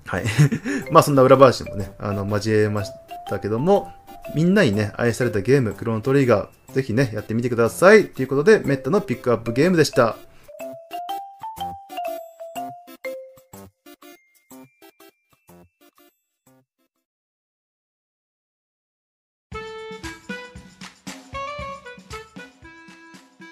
[0.06, 0.24] はい。
[0.92, 2.90] まあそんな裏話もね、あの、交えまし
[3.28, 3.92] たけども、
[4.34, 8.08] みんなにね、愛されたゲーム、クロノトリガー、ぜひね、やってみてください。
[8.08, 10.16] ということで、メッタのピックアップゲームでした。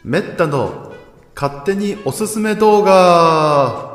[0.05, 0.93] メッタの
[1.35, 3.92] 勝手におすすめ動画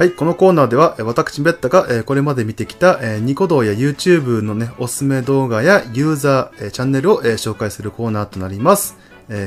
[0.00, 8.96] はい、このコーナーでは、私、ベッタが、これまで見てきた、ニコ動や YouTube のね、おすすめ動画やユーザー、チャンネルを、紹介するコーナーとなります。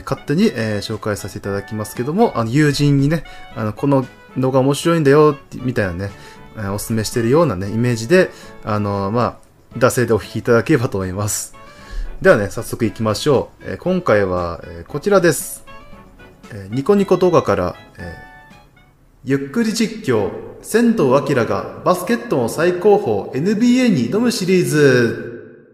[0.05, 3.23] 勝手に、紹介させていただきますけども、あの、友人にね、
[3.55, 4.05] あの、この
[4.37, 6.11] 動画面白いんだよ、みたいなね、
[6.71, 8.29] おすすめしてるようなね、イメージで、
[8.63, 9.39] あの、ま
[9.73, 11.55] あ、惰性でお聞きいただければと思います。
[12.21, 13.77] ではね、早速行きましょう。
[13.77, 15.65] 今回は、こちらです。
[16.69, 17.75] ニコニコ動画から、
[19.25, 20.31] ゆっくり実況、
[20.61, 25.69] 仙道明がバスケットの最高峰 NBA に挑むシリーズ。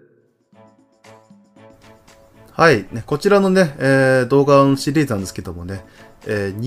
[2.51, 5.83] はい、ね、こちらのね、えー、動画のシリーズなんですけどもね、
[6.27, 6.59] えー、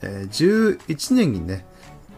[0.00, 1.66] 2011年にね、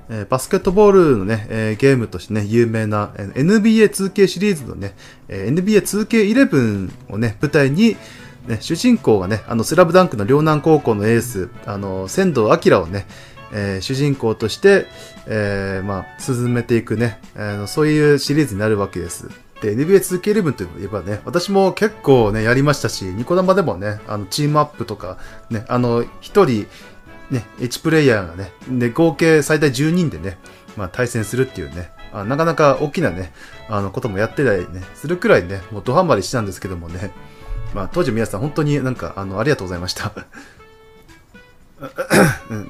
[0.08, 4.94] えー、バスケットボールのね、えー、ゲームとしてね、有名な、NBA2K シリーズのね、
[5.26, 7.96] えー、NBA2K11 をね、舞台に、
[8.46, 13.06] ね、主人公がね、あの、スラブダンクの両南高校のエース、あの、仙道明をね、
[13.52, 14.86] えー、主人公として、
[15.26, 19.28] えー、まあ、進めていくね、えー、そういうシリーズになるわけです。
[19.60, 25.18] で、NBA2K11 といえばね、私も結構ね、やりましたし、ニコ生でもね、あの、チームアップとか、
[25.50, 26.66] ね、あの、一人、
[27.30, 30.38] ね、1プレイヤーがね、で、合計最大10人でね、
[30.76, 33.32] まあ、対戦するっていうね、あなかなか大きなね、
[33.68, 37.12] あの、こともやってたりね、するくらいね、もうドハマりしたんですけどもね、
[37.74, 40.12] まあ、当時皆さん本当になんか、あの、ありがとうございました。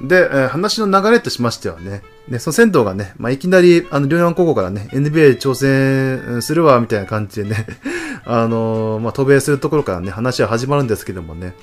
[0.01, 7.65] で、話の流れとしましてはね、ね、その銭湯がね、まあ、いきなり、あの、両南高校からね、NBA 挑戦するわ、みたいな感じでね、
[8.25, 11.55] あのー、まあ、渡米するところからね、話は始まるんですけどもね、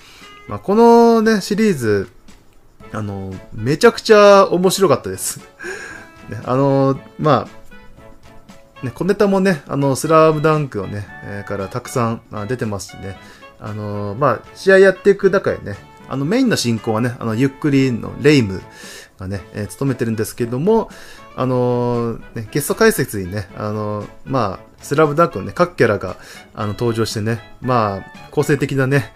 [0.48, 2.08] まあ、このね、シリーズ、
[2.92, 5.40] あのー、めちゃくちゃ面白かったです。
[6.28, 7.48] ね、あのー、ま
[8.82, 13.18] あ、ね、小ネタもね、あの、スラムダンクをね、えー、からたくさん出てますしね、
[13.62, 15.76] あのまあ、試合やっていく中でね、
[16.10, 18.60] あの、メインの進行はね、あの、ゆっくりのレイム
[19.18, 20.90] がね、えー、務めてるんですけども、
[21.36, 26.16] あのー、ね、ゲスト解説にね、あのー、まあ、スラブダンクのね、各キャラが、
[26.54, 29.12] あの、登場してね、まあ、構成的なね、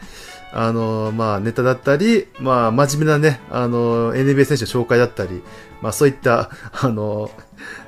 [0.52, 5.42] あの、まあ、ネタだったり、まあ、真面目なね、あの、NBA 選手の紹介だったり、
[5.82, 7.28] まあ、そういった、あの、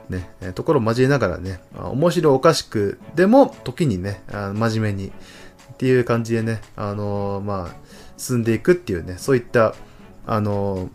[0.08, 5.12] ね、ところを交えながらね、面白おかしく、でも、時にね、真面目に、
[5.74, 7.86] っていう感じでね、あの、まあ、
[8.16, 9.74] 進んでいくっていうね、そういった、
[10.26, 10.90] あの、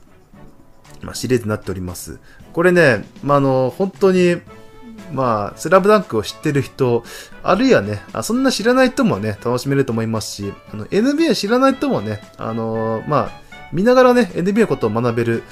[1.02, 2.20] まあ、シリーズになっております。
[2.54, 4.38] これね、まあ、あの、本当に、
[5.12, 7.04] まあ、スラムダンクを知ってる人、
[7.44, 13.42] あるいはね、あそんな知らない人もね、楽しめると思いますし、あの、NBA 知らない人もね、あのー、まあ、
[13.74, 15.44] 見ながらね、NBA のことを学べる、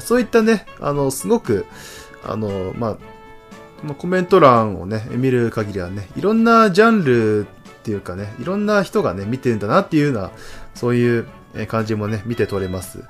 [0.00, 1.66] そういったね、あの、すごく、
[2.24, 2.98] あの、ま
[3.88, 7.48] あ、コメント欄をね、見る限りはね、いろんなジャンルっ
[7.82, 10.30] ていうかね、いろんな人がね、見てるんだなっていうような、
[10.76, 11.26] そういう
[11.66, 13.02] 感じもね、見て取れます。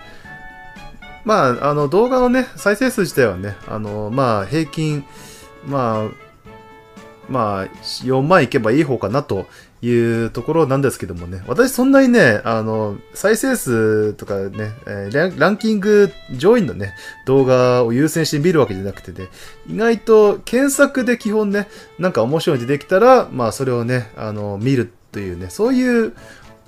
[1.24, 5.04] まあ、あの、動画のね、再生数自体はね、あの、まあ、平均、
[5.66, 6.26] まあ、
[7.28, 7.66] まあ、
[8.04, 9.46] 4万いけばいい方かなと
[9.82, 11.42] いうところなんですけどもね。
[11.48, 19.28] 私そんなにね、あの、再生数とかね、えー、ランキング上位のね、動画を優先して見るわけじゃなくてね、
[19.68, 26.12] 意外と検索で基本ね、なんか面白いの出てきたら、まあそれをね、あの、見るというね、そういう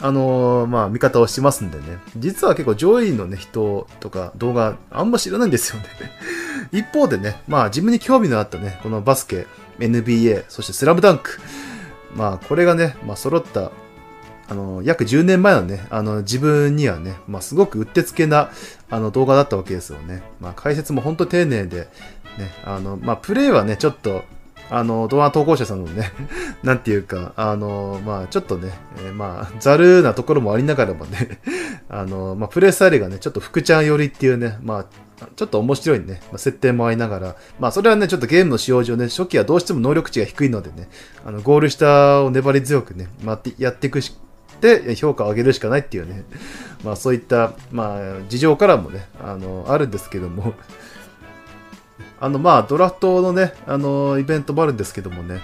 [0.01, 1.99] あのー、まあ、見方をしますんでね。
[2.17, 5.89] 実は結構上位のね、人とか動画あんま知らないんですよね。
[6.71, 9.47] 一方でね、まあ自分に興味のあったね、このバスケ、
[9.81, 11.41] NBA、そしてスラムダンク。
[12.15, 13.73] まあこれがね、まあ揃った、
[14.49, 18.51] あの、約10年前のね、あの自分にはね、まあすごくうってつけな、
[18.91, 20.23] あの動画だったわけですよね。
[20.41, 21.89] まあ解説も本当丁寧で、
[22.39, 24.23] ね、あの、まあプレイはね、ちょっと、
[24.71, 26.13] あの、動画投稿者さんのね、
[26.63, 31.41] なんていうか、あの、まあちょっとね、えー、まあ、ざるなところもありながらもね、
[31.89, 34.87] あの、まあプレイスタイルがね、ちょっと福ちゃん寄りっていうね、まあ、
[35.35, 40.89] ちょっと面白いね、まあ、設定もありながら、まあそれはね、ちょっとゲームの使用上ね、初期はどうしても能力値が低いのでね、
[41.25, 44.17] あの、ゴール下を粘り強くね、まあ、やっていくし、
[44.61, 46.25] で、評価を上げるしかないっていうね、
[46.85, 50.55] まあそういった、まあ、事情からもね、あの、あるんですけども、
[52.21, 55.41] あの、まあ、ドラフトのね、あの、イベントもあるんですけどもね、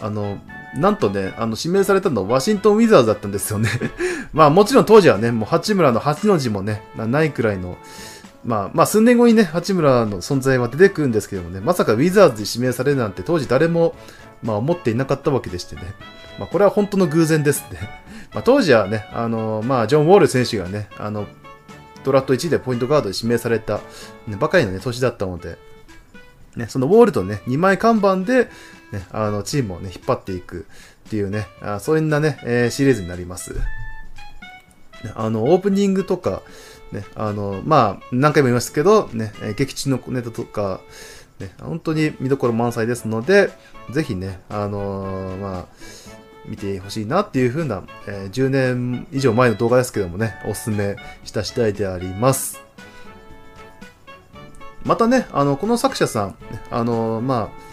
[0.00, 0.38] あの、
[0.76, 3.70] なんとね、あの、指名されたのはワシントンウィザーズだったんですよね。
[4.32, 7.78] まあ、もちろん当時はね、もう八村の八の字もね、ないくらいの、
[8.44, 13.94] まあ、まあ、数年後にね、八村の存在は出てくるんですけどもね、まさかウィザーズに指名されるなんて当時誰も、
[14.42, 15.82] まあ、思っていなかったわけでしてね。
[16.38, 17.80] まあ、これは本当の偶然ですね。
[18.32, 21.26] まあ、当時はね、あの、まあ、ジョン・ウォール選手がね、あの、
[22.04, 23.80] ドラフト1位でポイントガードで指名された、
[24.26, 25.58] ね、ばかりのね、年だったので、
[26.58, 28.50] ね、そのウォールとね、2枚看板で、
[28.92, 30.66] ね、あの、チームをね、引っ張っていく
[31.06, 33.54] っていうね、あそういうなね、えー、シリーズになります。
[35.14, 36.42] あの、オープニングとか、
[36.90, 40.80] ね、あの、まあ、何回も言いましたけど、ね、劇中のネタとか、
[41.38, 43.50] ね、本当に見どころ満載ですので、
[43.90, 45.66] ぜひね、あのー、まあ、
[46.46, 52.67] 見てほしいなっていう風な、えー、10年以上前の動画ですけどもね、おすすめした次第であります。
[54.84, 56.36] またね、あの、この作者さん、
[56.70, 57.68] あの、まあ、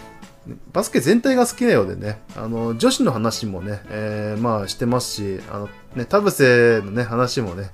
[0.74, 7.72] バスケ全体が好きなようでね、あの、女子の話もね、えー、まあしてますし、あの、ね、田臥のね、話もね、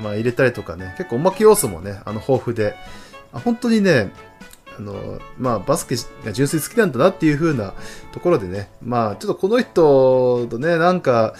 [0.00, 2.76] まあ入れたりとかね、結構おまけ要素もね、あの、豊富で、
[3.32, 4.12] あ本当にね、
[4.78, 7.74] あの、まあ、バスケが純粋好きなんだなっていう風な
[8.12, 11.34] ところでね、まあ、ちょっとこの人とね、なんか、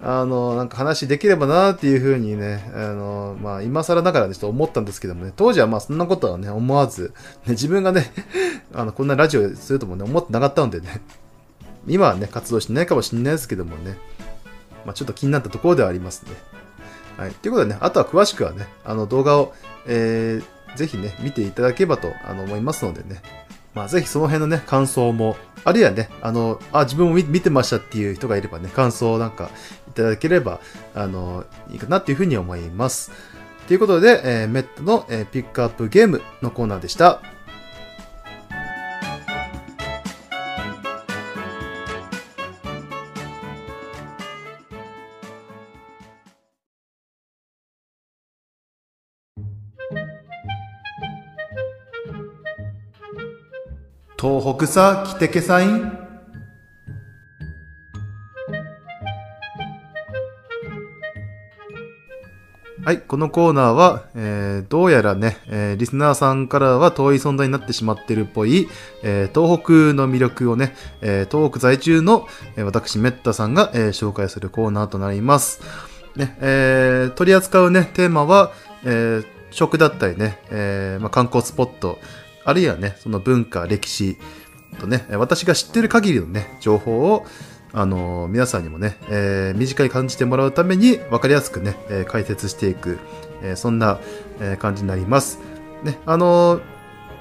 [0.00, 7.12] あの、なんか話できればなっていうふうにね、あの、まあ、今更ながらでちょっと思ったんですけどもね、当時はまあそんなことはね、思わず、
[7.46, 8.12] ね、自分がね、
[8.74, 11.00] あの、こんなラジオするともね、思ってなかったのでね、
[11.86, 13.98] 今はね、活動してないかもしれないですけどもね、
[14.84, 16.32] まあ、ちょっと気になったところではありますね。
[17.16, 17.32] はい。
[17.32, 19.52] ということでね、あとは詳しくはね、あの動画を、
[19.86, 23.20] えー、ぜひね、見ていただければとあの思いますのでね、
[23.78, 29.50] まあ、ぜひその辺のね、感想も、あるいはね、あの、あ、自分も見てましたっていう人がいればね、感想なんか
[29.88, 30.58] いただければ、
[30.96, 33.12] あの、いいかなっていうふうに思います。
[33.68, 37.22] ということで、えー、メットの、えー、ピックアップゲームのコーナーでした。
[54.20, 55.68] 東北さ来てけさい
[62.84, 68.66] はい、このコーナーは、えー、どうやらね、えー、リスナーさんからは遠い存在になってしまってるっぽい、
[69.04, 75.60] えー、東北の魅力をね、え東北在住の、え私、メッタさんが、え紹介するコーナーとなります。
[76.16, 78.52] ね、えー、取り扱うね、テーマは、
[78.84, 81.98] えー、食だったりね、えー、まあ、観光スポット、
[82.44, 84.16] あるいはね、その文化、歴史
[84.78, 87.26] とね、私が知ってる限りのね、情報を、
[87.72, 92.98] あのー、皆さんにもね、えー、短い感じてもらうために分かりやすくね、えー、解説していく、
[93.42, 94.00] えー、そんな、
[94.40, 95.38] えー、感じになります。
[95.82, 96.62] ね、あのー、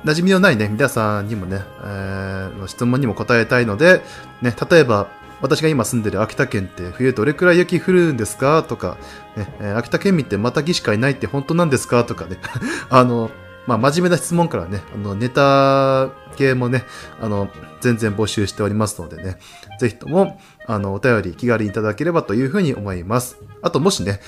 [0.05, 4.01] 馴染みのないね、皆さんにもね、えー、質問にも答えたいので、
[4.41, 5.09] ね、例えば、
[5.41, 8.97] 私が今住んでる秋田県って冬どれくらい雪降るんですかとか、
[9.35, 12.37] ね、えー、秋田県民ってまたぎしかいないって本当なんですかとかね、
[12.89, 13.29] あの、
[13.67, 16.83] まあ、真面目な質問からね、あの、ネタ系もね、
[17.19, 17.49] あの、
[17.81, 19.37] 全然募集しておりますのでね、
[19.79, 23.37] ぜひとも、あの、お便り気軽にいただければというふうに思います。
[23.61, 24.21] あと、もしね、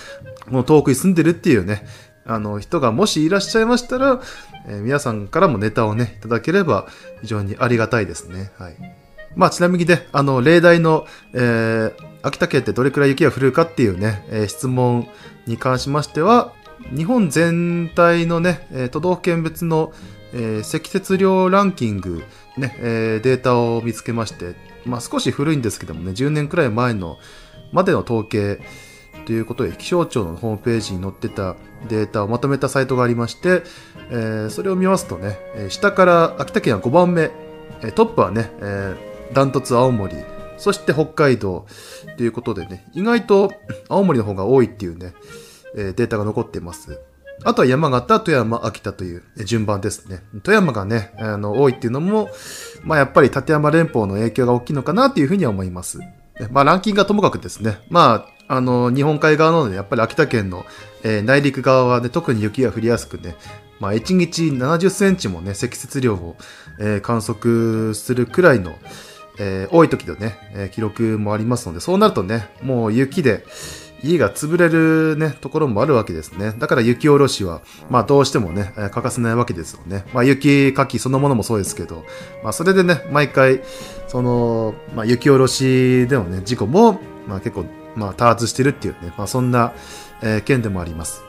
[0.46, 1.86] この遠くに住んでるっていうね、
[2.26, 4.22] あの、人がもしいらっしゃいましたら、
[4.68, 6.88] えー、皆さんからもネタをね、いただければ
[7.22, 8.52] 非常にありがたいですね。
[8.58, 8.76] はい。
[9.36, 15.08] まあ、ちなみにね、あの、例題の、えー、秋田県ってどれくらい雪が降るかっていうね、えー、質問
[15.48, 16.54] に関しましては、
[16.96, 19.94] 日本全体のね、都道府県別の、
[20.32, 22.24] え積雪量ランキング、
[22.56, 27.18] ね、えデータを見つけまして、まあ、少し古いんですけどもね、10年くらい前の
[27.72, 28.60] までの統計
[29.26, 31.56] ということで、気象庁のホームページに載ってた
[31.88, 33.64] データをまとめたサイトがありまして、
[34.10, 35.38] えー、それを見ますとね、
[35.70, 37.30] 下から秋田県は5番目、
[37.96, 40.16] トップはね、えー、ダントツ青森、
[40.58, 41.66] そして北海道
[42.18, 43.52] ということでね、意外と
[43.88, 45.14] 青森の方が多いっていうね、
[45.76, 46.99] データが残っています。
[47.43, 50.24] あとは山形、富山、秋田という順番ですね。
[50.43, 52.30] 富山がね、あの、多いっていうのも、
[52.84, 55.99] まあやっぱり立山連峰の影響が大きいのかなっていうふうには思います。
[56.51, 60.65] まあランキングはともかくですね、まあ、あの、日本海側なのね、やっぱり秋田県の、
[61.03, 63.36] えー、内陸側はね、特に雪が降りやすくね、
[63.80, 66.36] まあ1日70センチもね、積雪量を、
[66.80, 68.74] えー、観測するくらいの、
[69.39, 73.45] えー、多い時のね、え記録もありますので、そうなるとね、もう雪で、
[74.04, 76.54] 家が潰れるね、ところもあるわけですね。
[76.58, 80.06] だから雪下ろしは、まあどうしてもね、欠かせないわけですよね。
[80.14, 82.06] まあ雪かきそのものもそうですけど、
[82.43, 83.62] まあそれでね、毎回、
[84.08, 89.74] その、まあ雪下ろしでのね、事故も、まあ結構、まあ多発してるっていうね、まあそんな、
[90.22, 91.24] えー、件でもあります。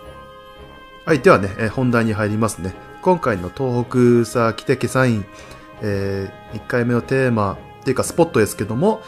[1.04, 2.74] はい、ではね、えー、本題に入りますね。
[3.02, 3.84] 今回の東
[4.24, 5.24] 北さ、来てけサイン、
[5.82, 9.02] えー、1回目のテーマっていうかスポットですけども、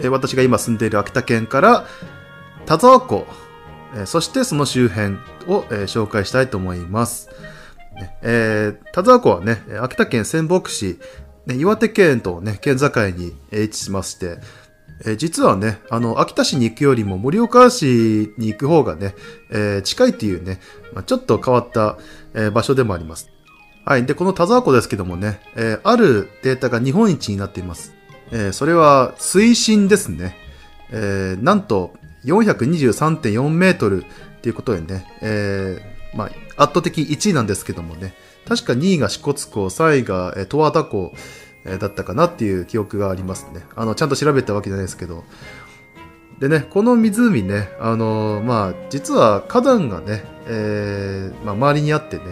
[0.00, 1.86] えー、私が今住んでいる秋田県から、
[2.66, 3.26] 田沢湖、
[3.94, 7.28] えそしてその周辺を、え紹介したいと思います。
[8.22, 10.98] えー、田沢湖はね、秋田県仙北市、
[11.46, 14.38] ね、岩手県とね、県境に位置しまして、
[15.04, 19.14] え実はね、あの、秋田市に行くよりも盛岡市に行く方がね、
[19.50, 20.60] えー、近いっていうね、
[20.94, 21.98] まあ、ちょっと変わった、
[22.34, 23.28] え、場所でもあります。
[23.84, 24.06] はい。
[24.06, 27.94] で、この田沢湖ですけどもね、えー、あるデータが日本一になっています。
[28.30, 30.36] えそれは水深ですね。
[30.90, 31.92] えなんと、
[32.24, 34.06] 423.4メートルっ
[34.40, 36.28] ていうことでね、えー、まあ、
[36.62, 38.14] 圧倒的1位なんですけどもね、
[38.46, 41.12] 確か2位が支笏湖、3位が、十和田湖、
[41.64, 43.64] えー、だったかなっていう記憶がありますね。
[43.76, 45.24] あの、ちゃんと調べたわけじゃないですけど。
[46.40, 52.24] でね、この湖ね、あのー、まあ、実は花壇がね、えー、まあ、周りにあってね、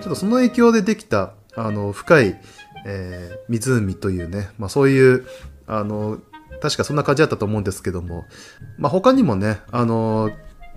[0.00, 2.40] ちょっとその影響でできた、あの、深い、
[2.86, 5.26] えー、湖というね、まあ、そういう、
[5.66, 6.18] あの、
[6.60, 8.26] 確かそんな感じだったと思うんですけども、
[8.78, 10.30] まあ、他にもね、あの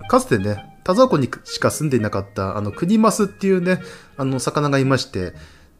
[0.08, 3.80] かつてね、田沢湖にしか住んでいなかった、あの、クニマスっていうね、
[4.16, 5.34] あの、魚がいまして、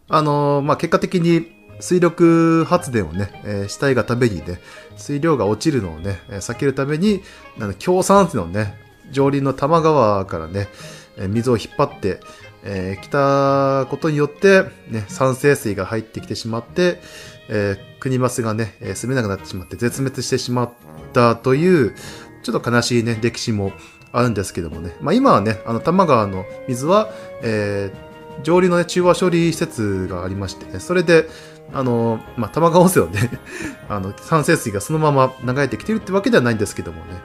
[0.09, 4.61] あのまあ、結果的に水力発電をね、えー、したいがためにね、
[4.97, 7.23] 水量が落ちるのをね、えー、避けるために、
[7.59, 8.75] あの、強酸性のね、
[9.11, 10.69] 上流の多摩川からね、
[11.17, 12.21] えー、水を引っ張って、
[12.65, 17.01] えー、来たことによって、ね、酸性水が入ってきてしまって、
[17.49, 20.73] えー、クニマスがね、えー、住めなくなってしまって絶滅してしまっ
[21.13, 21.95] たという、
[22.43, 23.73] ちょっと悲しいね、歴史も
[24.13, 24.97] あるんですけどもね。
[25.01, 27.11] まあ今はね、あの、多摩川の水は、
[27.43, 31.29] えー、上流のね、中和処理施設がありまして、ね、それで、
[31.73, 33.31] あの、まあ、玉川温泉をね、
[33.89, 37.21] あの、酸性水がそのまま流れてきてるってわけではないんですけどもね。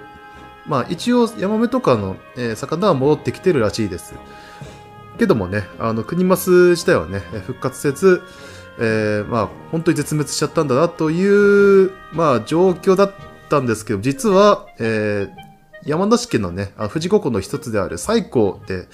[0.66, 4.14] まあ、一応、ヤマメとかの、えー、魚は戻ってきてるらしいです。
[5.18, 8.22] けどもね、あの、クニマス自体はね、復活せず、
[8.82, 13.14] えー、まあ、本当に絶滅しちゃったんだなという、まあ、状況だっ
[13.50, 15.30] たんですけど、実は、えー、
[15.86, 18.88] 山梨県のね、富士五湖の一つである西湖で、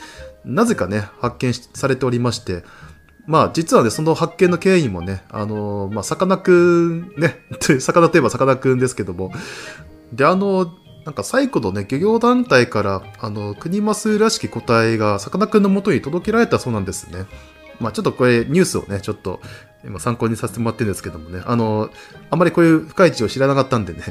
[0.43, 2.63] なぜかね、発見されておりまして、
[3.27, 7.39] まあ、実はね、その発見の経緯もね、あのー、まあ、さかなクン、 ね、
[7.79, 9.31] 魚といえばさかなクンですけども、
[10.13, 10.71] で、あの、
[11.05, 17.25] なんか最古のね、漁業団体から、あの、国マスらしき個体がさかなクンの元に届けられたそうなんですね。
[17.79, 19.41] まあちょっとこれニュースをね、ちょっと
[19.83, 21.89] 今参考にさせてもらってるんですけどもね、あの、
[22.29, 24.01] あまりこういう深い地を知らなかったんでね、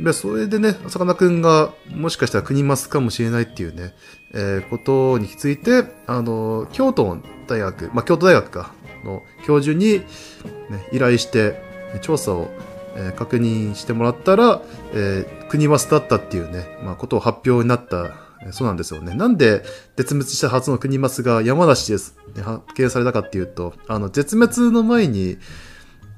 [0.00, 3.94] で、それでね、さかなクンがもしかしたら国ますかもしれないっていうね、
[4.32, 7.18] えー、ことについて、あの、京都
[7.48, 8.72] 大学、まあ京都大学か、
[9.04, 10.00] の教授に、
[10.70, 11.62] ね、依頼して、
[12.00, 12.50] 調査を、
[12.96, 14.62] えー、確認してもらったら、
[14.92, 19.14] えー、国マスだったっていうね、まあことを発表になったそうなんですよね。
[19.14, 19.62] なんで
[19.96, 25.38] 絶滅したはずの国マスが山梨です、ね、発見されたかっていうと、あの、絶滅の前に、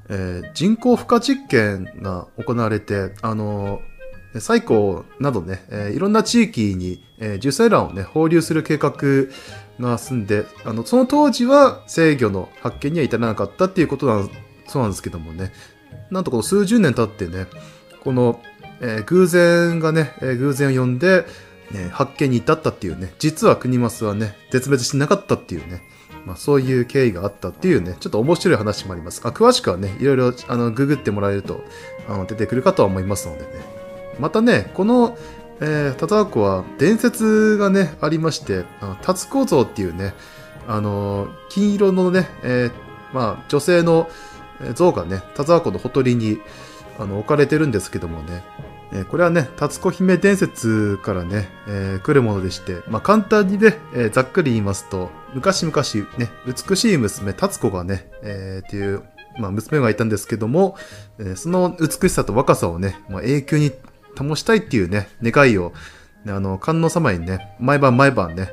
[0.08, 3.80] えー、人工孵化実験が行われて、あの、
[4.34, 8.92] 西湖などね、えー、いろんな地域に、えー、受精卵をね、放流する計画
[9.80, 14.30] が済んで、あの、その当時は制御の発見には至らなかったっていうことなん
[14.66, 15.52] そうなんですけどもね、
[16.10, 17.46] なんとこの数十年経ってね、
[18.02, 18.40] この、
[18.80, 21.24] えー、偶然がね、えー、偶然を呼んで、
[21.72, 25.82] ね、発見に至ったっていうね、実は国マスはね、絶滅してなかったっていうね、
[26.24, 29.20] まあそういう経緯があったっていうね、ちょっと面白い話もあります。
[29.24, 31.64] あ詳しくはね、いろいろあのググってもらえると
[32.08, 33.48] あの出てくるかとは思いますのでね。
[34.18, 35.16] またね、この、
[35.60, 38.64] えー、タタアコは伝説がね、ありまして、
[39.02, 40.14] タツコ像っていうね、
[40.66, 44.08] あの金色のね、えー、まあ女性の
[44.74, 46.40] 像がね、タツアコのほとりに
[46.98, 48.42] あの置かれてるんですけどもね、
[48.96, 55.74] えー、これはね、タツコ姫伝説からね、えー、来るものでして、まあ、簡単にね、えー、ざっくり言いますと、昔々
[56.16, 59.02] ね、美しい娘、タツコがね、えー、っていう、
[59.38, 60.76] まあ、娘がいたんですけども、
[61.18, 63.70] え、その美しさと若さをね、まあ、永久に
[64.18, 65.74] 保したいっていうね、願いを、
[66.24, 68.48] ね、あの、観音様にね、毎晩毎晩ね、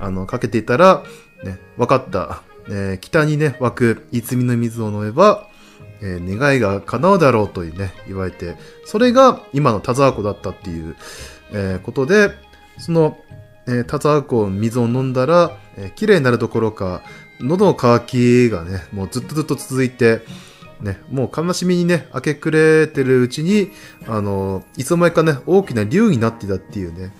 [0.00, 1.02] あの、かけていたら、
[1.44, 2.40] ね、分かった。
[2.70, 5.48] え、北にね、湧く泉の水を飲めば、
[6.02, 10.96] えー、願いが叶うだろうというね、言われて、それが今の田沢湖だったっていう、
[11.52, 12.30] えー、ことで、
[12.78, 13.18] その、
[13.66, 17.02] えー、田沢湖の水を飲んだら、えー、綺麗になるどころか、
[17.40, 20.22] 喉の渇きがね、もうずっとずっと続いて、
[20.80, 23.70] ね、もう悲しみにね、明け暮れてるうちに、
[24.06, 27.12] あの、いつの間にかね、大きな竜になってたっていうね、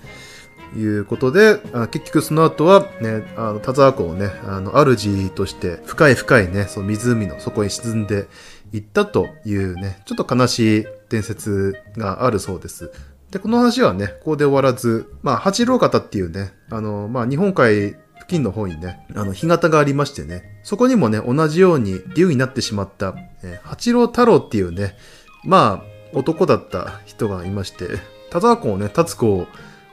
[0.75, 8.27] いうことで、あ結局その後はね、あの、田沢湖をね、あの、主として深い深いね、その湖の底に沈んで
[8.73, 12.91] 行ったというね、ちょっと悲しい伝説があるそうです。
[13.31, 17.97] で、この話はね、ここで終わらず、まあ、八郎方っていうね、あの、まあ、日本海付
[18.27, 24.97] 近の方にね、あの、干潟がありましてね、そこにもね、同じように竜になってしまった、えー、八郎太郎っていうね、
[25.43, 27.87] まあ、男だった人がいまして、
[28.31, 29.47] 田沢湖をね、立つ子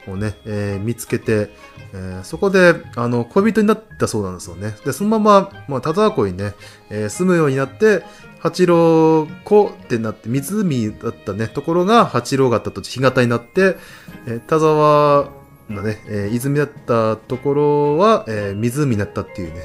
[0.07, 1.49] をね、えー、見つけて、
[1.93, 4.75] えー、そこで、あの、恋人になったそうなんですよね。
[4.85, 6.53] で、そのまま、まあ、田沢湖にね、
[6.89, 8.03] えー、住むようになって、
[8.41, 13.77] 八郎湖ってなって、湖だったね、ところが八郎型と干潟になって、
[14.25, 15.29] えー、田沢
[15.69, 19.61] のね、えー、泉だったところは、えー、湖になったっていうね、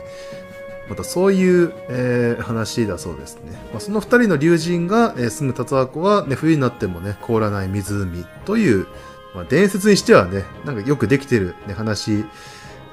[0.91, 3.53] またそういう、えー、話だそうですね。
[3.72, 8.87] まあ、その二人の竜神が、えー、住む達和湖は、ね、冬になってもね、凍らない湖という、
[9.35, 12.27] まあ、伝説にしてはね、なんかよくできてる、ね、話、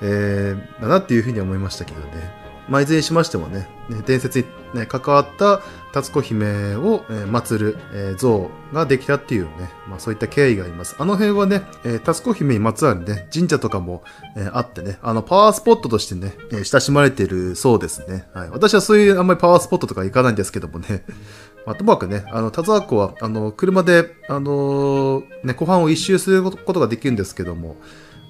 [0.01, 2.42] えー、だなっていうふうに思いましたけどね。
[2.69, 3.67] まあ、いずれにしましてもね、
[4.05, 5.61] 伝説に、ね、関わった
[5.91, 10.95] 達子姫を、えー、祀る、えー、像ができたっていうね、まあそういった経緯があります。
[10.97, 14.03] あの辺はね、えー、達子姫にまつわるね、神社とかも、
[14.35, 18.25] えー、あってね、あのパワースポットとしてね、えー、親しまれているそうですね。
[18.33, 18.49] はい。
[18.49, 21.03] 私はそういうあんまりパワースポットとか行かないんですけどもね、
[21.65, 27.77] まあ、ともかくね、あの、田沢湖は、あの、車で、あのー、ね、湖畔を一周することができるんですけども、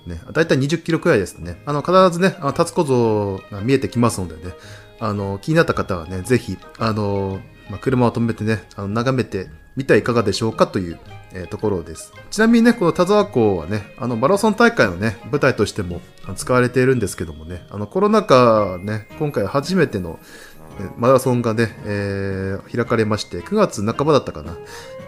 [0.06, 1.62] ね、だいたい20キロくらいですね。
[1.66, 4.54] あの、必ずね、立つ小像が見えてきますのでね、
[4.99, 7.39] あの、気になった方はね、ぜひ、あの、
[7.70, 10.99] まあ、車を止めてね、あの眺めてみてはいかがでしょうかという、
[11.34, 12.14] えー、ところです。
[12.30, 16.01] ちなみにね、この田沢湖はね、あの、マラソン大会のね、舞台としても
[16.36, 20.20] 使われているんですけどもね、あの、コロナ禍ね、今回初めての
[20.97, 24.58] マラソンがね、えー、開かれまして、9月半ばだったかな。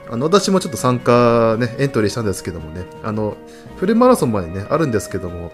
[0.10, 3.38] あの、私もちょっと参加ね、エントリーしたんですけどもね、あの、
[3.78, 5.52] フルマラソンまでね、あるんですけども、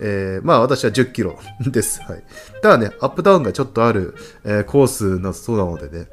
[0.00, 2.02] えー、まあ私は10キロ です。
[2.02, 2.24] はい。
[2.60, 4.14] ただね、アップダウンがちょっとある、
[4.44, 6.08] えー、コースなそうなのでね、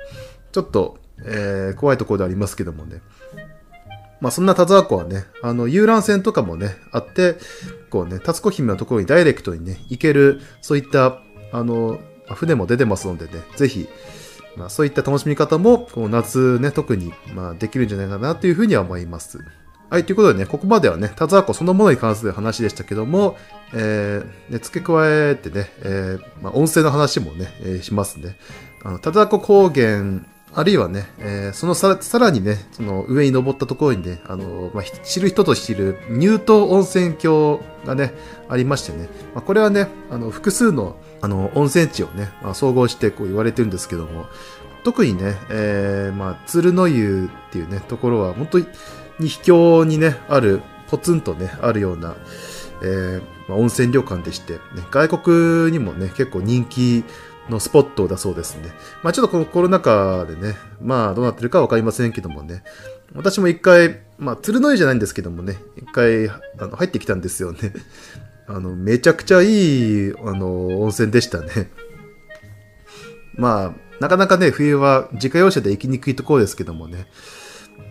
[0.52, 3.02] ちょっと、えー、怖いところでありますけどもね。
[4.22, 7.38] まあそんな田沢湖はね、あの、遊覧船とかもね、あって、
[7.90, 11.20] こうね、達子姫のところにダイレクトにね、行ける、そういった、
[11.52, 12.00] あの、
[12.36, 13.88] 船も出てますのでね、ぜひ、
[14.56, 19.40] まあ、そういった楽しみ方も、この夏ね、特に、まあ、できるんじゃないかなというふうには思います。
[19.90, 23.38] はい、ということでね、ここまではね、田沢湖そのものに関する話でしたけども、
[23.74, 24.94] えー、ね、付け加
[25.30, 28.36] えてね、えー、まあ、音声の話もね、えー、しますね。
[28.84, 30.22] あの、田沢湖高原、
[30.54, 38.14] あるいはね、えー、そのささらにね、その上に登ったところにね、あの、まあ、知る人と知る乳頭温泉郷がね、
[38.48, 44.28] ありましてね、まあ、これはね、あの、複数のあの、温泉地をね、まあ、総合してこう言われてるんですけども、
[44.90, 48.66] 特にね、えー、まあ、鶴の湯っていうね、ところは、本当に
[49.20, 52.16] 秘境にね、ある、ポツンとね、あるような、
[52.82, 54.60] えー、まあ、温泉旅館でして、ね、
[54.90, 57.04] 外国にもね、結構人気
[57.50, 58.72] のスポットだそうですね。
[59.04, 62.64] まあちょっとこのコロナ禍でね、まあどうなってるかわかりませんけどもね、
[63.14, 67.74] 私も一回、まあ鶴の湯じゃないんですけどもね、一回あの入ってきたんですよね。
[68.48, 71.70] あの、めちゃくちゃいい、あの、温泉でしたね。
[73.40, 77.08] まあ、なかなかね、冬は自家用車で行きにくいところですけどもね、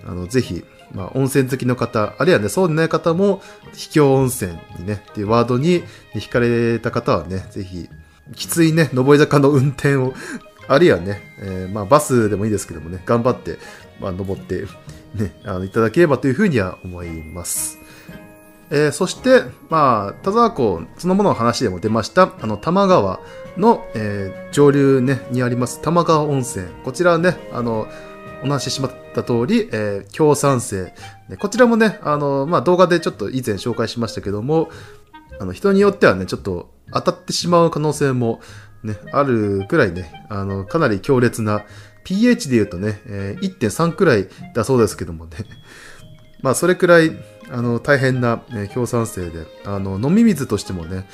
[0.07, 3.42] あの、ぜひ、まあ、温泉好きの方、あるいはね、そうでない方も、
[3.74, 5.82] 秘境温泉にね、っていうワードに
[6.14, 7.88] 惹かれた方はね、ぜひ、
[8.34, 10.14] きついね、上り坂の運転を、
[10.66, 13.59] あるいはね、えー、まあ、バスでもいいですけどもね、頑張って、
[14.01, 14.66] まあ、登って、
[15.14, 17.78] ね、あの、いただければというふうには思います。
[18.70, 23.20] えー、そして、まあ、田沢湖そのものの話でも出ました、あの、玉川
[23.59, 26.66] の、えー、上流ね、にあります玉川温泉。
[26.84, 27.86] こちらね、あの、
[28.42, 30.94] お話ししまった通り、えー、強酸性。
[31.38, 34.70] こちらもね、あの、まあ、動画でちょっと以前紹介しましたけども、
[35.40, 38.40] あの、人によってはね、ちょっと当たってしまう可能性も
[38.82, 41.64] ね、あるくらいね、あの、かなり強烈な、
[42.04, 45.36] pH で言うとね、えー、1.3くらいだそうですけどもね、
[46.40, 47.11] まあ、それくらい、
[47.50, 51.06] あの、大変な、ね、強酸性で、あの、飲み水としてもね、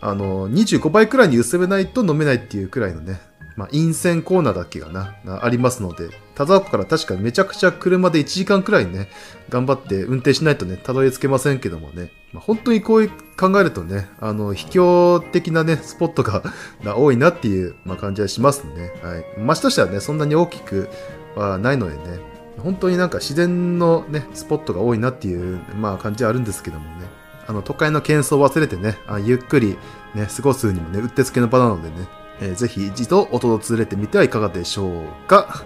[0.00, 3.20] あの、25倍くらいに薄めないと飲めないっていうくらいのね、
[3.56, 9.08] まあ、陰線コーナーだけがな、がありますので、田沢湖から確かめちゃくちゃ車で1時間くらいね、
[9.50, 16.42] 頑張って運転しないとね、たどり着けませんけどもね、まあ、本当にこう考えるとね、あの、秘境的なね、スポットが
[16.96, 18.92] 多いなっていう、まあ、感じはしますね。
[19.02, 19.24] はい。
[19.38, 20.88] 街としてはね、そんなに大きく
[21.36, 22.20] はないのでね、
[22.56, 27.09] 本当になんか自然のね、スポットが多いなっていう、まあ感じはあるんですけどもね。
[27.50, 29.76] あの、都会の喧騒を忘れてね、あゆっくり
[30.14, 32.06] ね、過ごすにもね、うってつけの場なのでね、
[32.40, 35.64] えー、ぜひ一度音を連れてみてはいかがでしょうか。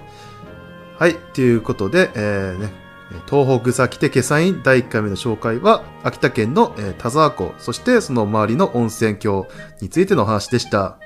[0.98, 2.72] はい、ということで、えー、ね、
[3.28, 9.46] 東北草木手サイン第1回目の紹介は、秋田県の、えー、田沢湖、そしてその周りの温泉郷
[9.82, 10.96] についてのお話でした。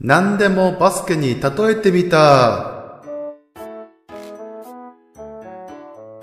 [0.00, 2.18] 何でもバスケに例えてみた。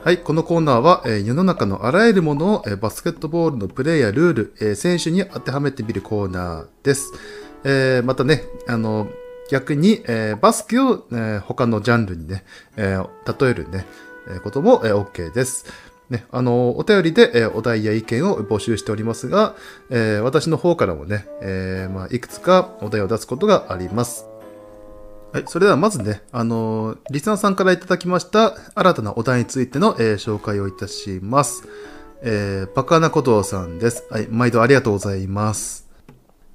[0.01, 7.11] はい、このコーナーは、えー、世の中のあらゆるものを、えー、バスケットボールのプレーやルール、えー、選手に当てはめてみるコーナーです。
[7.65, 9.09] えまたね、あの、
[9.49, 12.45] 逆に、えバスケを、え他のジャンルにね、
[12.77, 13.85] え例えるね、
[14.29, 15.65] えことも、え OK です。
[16.09, 19.55] ね、あの、お便りで、えお題や意見を募集しておりますが、
[19.89, 24.27] え私の方からもね、えまあ、いくつかお題を出すことがあります。
[25.33, 31.63] はい、それではまずね、あの、リスナーさんからいただきました新たなお題についての、え、紹介をいたします。
[32.21, 34.05] え、バカなことさんです。
[34.09, 35.85] はい、毎度ありがとうございます。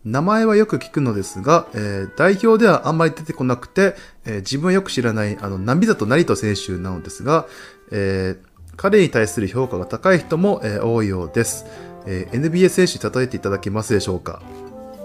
[0.05, 3.95] 名前はよく聞くのですが、えー、代表ではあんまり出てこなくて、
[4.25, 7.47] えー、自分はよく知らない、あの、波里成人選手なのですが、
[7.91, 8.50] えー、
[8.81, 11.67] 彼に対する評価が高い人も、えー、多いようです。
[12.07, 14.41] えー、NBA 選手に例えていただけますでしょうか？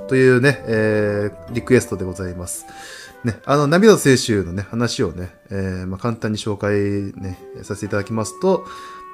[0.07, 2.65] というね、えー、リクエストでございます。
[3.25, 6.71] ね、あの、涙選手のね、話をね、えー、まあ、簡単に紹介
[7.21, 8.65] ね、させていただきますと、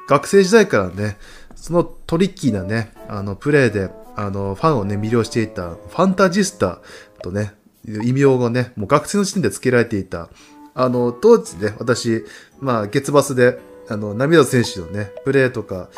[0.08, 1.18] 学生時代からね、
[1.56, 6.82] そのトリッキーなね、あの、プレーで、あの、ファンをね、魅了していた、ファンタジスタ
[7.24, 7.56] とね、
[8.04, 10.30] 異名がね、もう学生の時点で付けられていた、
[10.76, 12.24] あの、当時ね、私、
[12.60, 15.90] まあ、月バスで、あの、涙選手のね、プレーとか、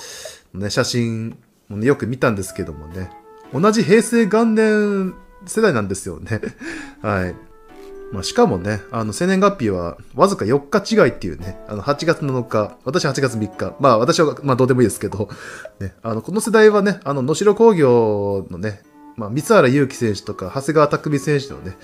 [0.54, 1.38] ね、写真
[1.70, 3.12] もね、よく見たんですけどもね、
[3.54, 5.14] 同じ平成元年
[5.46, 6.42] 世代なんですよね。
[7.02, 7.36] はい。
[8.12, 15.30] まあ、しかもね、あの、生年月日はわずか4日違いっていうね、あの、8月7日、私8月3日、まあ私は、まあどうでもいいですけど、
[15.80, 18.84] ね、あの、この世代はね、あの、能代工業のね、
[19.16, 21.78] まあ、三原祐希選手とか、長谷川匠選手のね、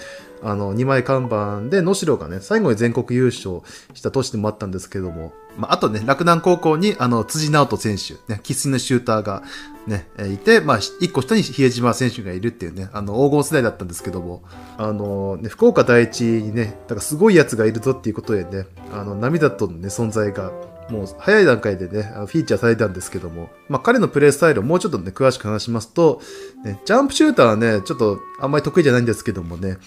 [0.44, 3.62] あの、2枚看板で、能代がね、最後に全国優勝
[3.94, 9.44] した年でもあったんですけども、まあ、あとね、洛南高校に、あの、辻直人選手、ね、喫水のシューターが
[9.88, 14.44] ね、いて、まあ、1個下に比江島選手がいるっていうね、あの、黄金世代だったんですけども、
[14.78, 20.52] あの、ね、福岡第一にね、だからすごいやつがいるぞっていうことでね、あの、涙とのね、存在が、
[20.90, 26.20] もう早い段階でね、フィーチャーされたんですけども、まあ彼のプレイスタイルをもうちょっとね、詳しく話しますと、
[26.64, 29.78] ね、ジャンプシューターはね、ちょっとあんまり得意じゃないんですけどもね、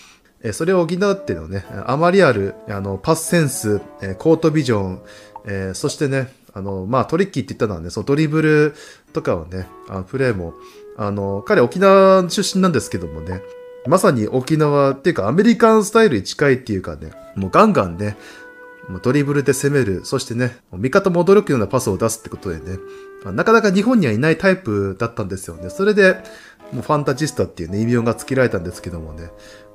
[0.44, 5.02] えそれを補ってのね、あまりある、あの、パスセンス、えコートビジョン、
[5.46, 8.74] え、そしてね、あの、まあ、トリッキーって言ったのはね、そのドリブル
[9.12, 10.54] とかをね、あプレーも、
[10.96, 13.40] あの、彼沖縄出身なんですけどもね、
[13.86, 18.16] まさに沖縄っていうかアメリカンスタイルに近いっていうかね、もうガンガンね、
[18.88, 22.78] もうドリブルで攻める、そしてね、味方も驚くようなパスを出すってことでね、
[23.24, 25.70] なかなか日本にはいないタイプだったんですよね。
[25.70, 26.16] それで、
[26.72, 29.30] もうファンタジスタっていうね、異名が付けられたんですけどもね。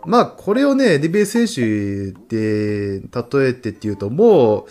[0.07, 4.65] まあ、これをね、NBA 選手で例えてっていうと、もう、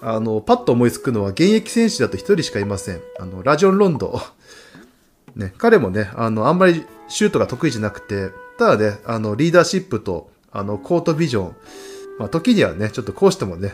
[0.00, 3.00] あの、パッと思いつくのは現役選手だと一人しかいません。
[3.18, 4.20] あの、ラジオン・ロンド。
[5.34, 11.56] ね、彼もね、あの、あんまりシュートが得意じゃなくて、ただね、あの、リーダーシップと、あの、コートビジョン、
[12.20, 13.72] まあ、時にはね、ちょっとこうしてもね、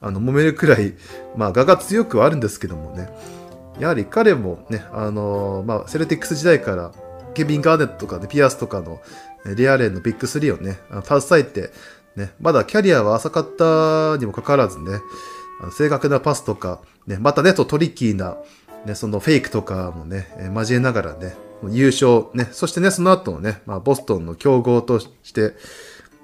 [0.00, 0.94] あの、揉めるくらい、
[1.36, 3.08] まあ、我が強くはあるんですけどもね、
[3.78, 6.92] やはり彼もね、あの、まあ、セルティックス時代から、
[7.32, 9.00] ケビン・ガーネットとかね、ピアスとかの、
[9.44, 11.70] レアレンのビッグ3をね、携えて、
[12.16, 15.00] ね、まだキャリアは浅かったにもかかわらずね、
[15.76, 18.36] 正確なパスとか、ね、またね、とトリッキーな、
[18.84, 21.34] ね、そのフェイクとかもね、交えながらね、
[21.70, 25.54] 優勝、ね、そしてね、その後のね、まあ、ボストンの競合として、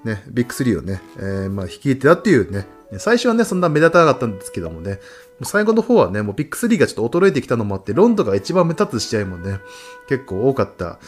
[0.03, 2.65] ね、ビッグ3をね、えー、まあ、率いてたっていうね、
[2.97, 4.99] 最初はね、そんな目立たなかったんですけどもね、
[5.43, 9.59] 最後の方はね、もうビッグ3がちょっと衰えてきたのもあって、ロンドが一番目立つ試合もね、
[10.07, 10.99] 結構多かった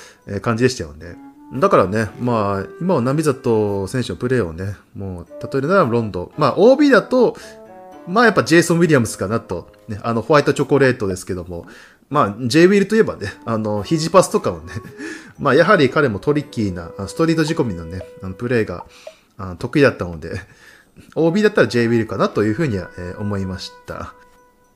[0.41, 1.17] 感じでしたよね。
[1.53, 6.31] だからね、まあ、今は波里選手のプレーをね、もう、例えるならロンド。
[6.37, 7.35] まあ、OB だと、
[8.07, 9.71] まあやっぱジェイソン・ウィリアムスかなと。
[9.87, 11.65] ね、あの、ホワイトチョコレートですけども。
[12.09, 14.73] まあ、J ウィルといえばね、あの、肘パスとかをね、
[15.39, 18.85] まあやはり彼もトリッキーな、ストリート仕込みのね、あのプレーが
[19.59, 20.41] 得意だったので、
[21.15, 24.13] OB だったら J ウィルかなというふうには、え、思いました。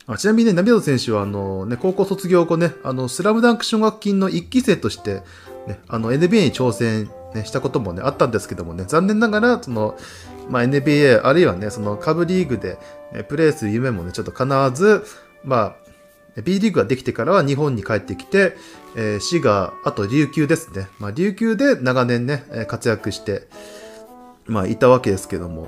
[0.08, 5.24] あちなみにね、ナビド選手は、あの、ね、高校卒業後ね、あの、スラムダンク奨学金の一期生として、
[5.68, 9.98] ね、あの、NBA に挑戦、ね、したこともね、あったんですけどもね、残念ながら、その、
[10.50, 12.78] まあ、NBA、あるいはね、その、下部リーグで、
[13.14, 15.04] ね、プレーする夢もね、ちょっと叶わず、
[15.44, 15.76] ま
[16.38, 18.58] あ、B リーグができてからは日本に帰ってきて、
[18.96, 20.88] えー、滋賀、あと琉球ですね。
[21.00, 23.48] まあ、琉球で長年ね、活躍して、
[24.46, 25.68] まあ、いたわけですけども、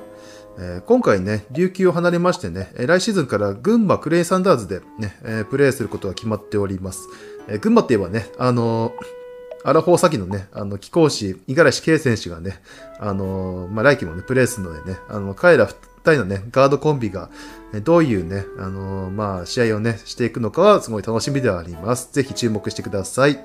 [0.59, 7.07] えー、今回ね、琉球を離れましてね、来シーズンから群馬クレイサンダーズでね、えー、プレーすることが決まっております。
[7.47, 8.93] えー、群馬って言えばね、あの
[9.63, 12.61] アラフォー先のね、あの、貴公子、五十嵐圭選手がね、
[12.99, 17.29] あのまあ、来季もね、プレーするのでね、あの、彼ら二人のね、ガードコンビが、
[17.83, 22.09] どういうね、あのまあ、試合をね、していくのかは、すごい楽しみではあります。
[22.13, 23.39] ぜひ注目してください。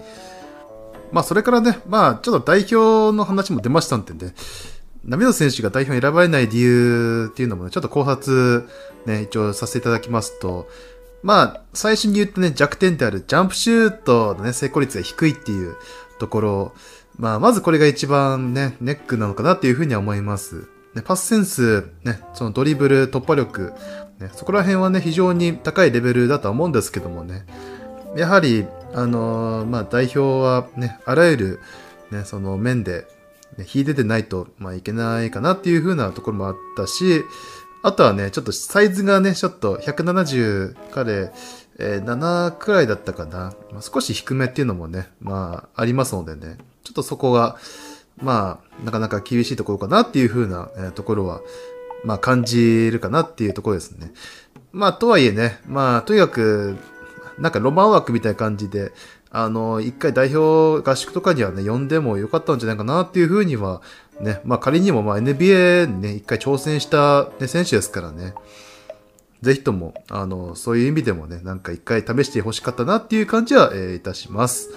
[1.11, 4.33] まあ、それからね、まあ、ちょっと代表の話も出ましたんでね、
[5.05, 8.69] 波野選手が代表に選ばれない理由っていうのもね、ちょっと考察
[9.07, 10.69] ね、一応させていただきますと、
[11.23, 15.77] まあ、最初に言ったね、弱点であるジャンプシュートのね、成功率が低いっていう
[16.19, 16.73] ところ、
[17.17, 20.69] まあ、まずこれが一番ね、ネックなのかなっていうふうには思います。
[20.95, 23.73] ね、パスセンス、ね、そのドリブル、突破力、
[24.19, 27.47] ね、そこら辺はね、非常に高いレベルだとは思うんですけどもね、
[28.17, 31.61] やはり、あのー、まあ、代表はね、あらゆる、
[32.11, 33.07] ね、その面で、
[33.59, 37.25] ね、引いててないと、まあ、いけないかなっていう風なところもあったし、
[37.83, 41.33] あとはね、ちょっとサイズがね、ちょっと170彼、
[41.79, 43.55] えー、7くらいだったかな。
[43.73, 47.57] まあ、少し低めっていうのもね、まあ、ありますのでね、ちょっとそこが、
[48.19, 51.41] まあ、なかなか厳しいところかなっていう風な、えー、ところは、
[52.05, 54.13] まあ、感じるかなっていうところですね。
[54.71, 56.77] まあ、とはいえね、まあ、とにかく、
[57.39, 58.93] なんかロマン枠みたいな感じで、
[59.35, 63.81] あの、一回代表合宿とかにはね、呼んでもよかったんじゃないかなっていうふうには、
[64.21, 68.35] ね、まあ仮にもまあ NBA にね、一回挑戦した、ね、選手ですからね、
[69.41, 74.69] ぜひとも、あの、そういう意味でもね、なんか一回試してほしかったなっていう感じは、えー、いたします。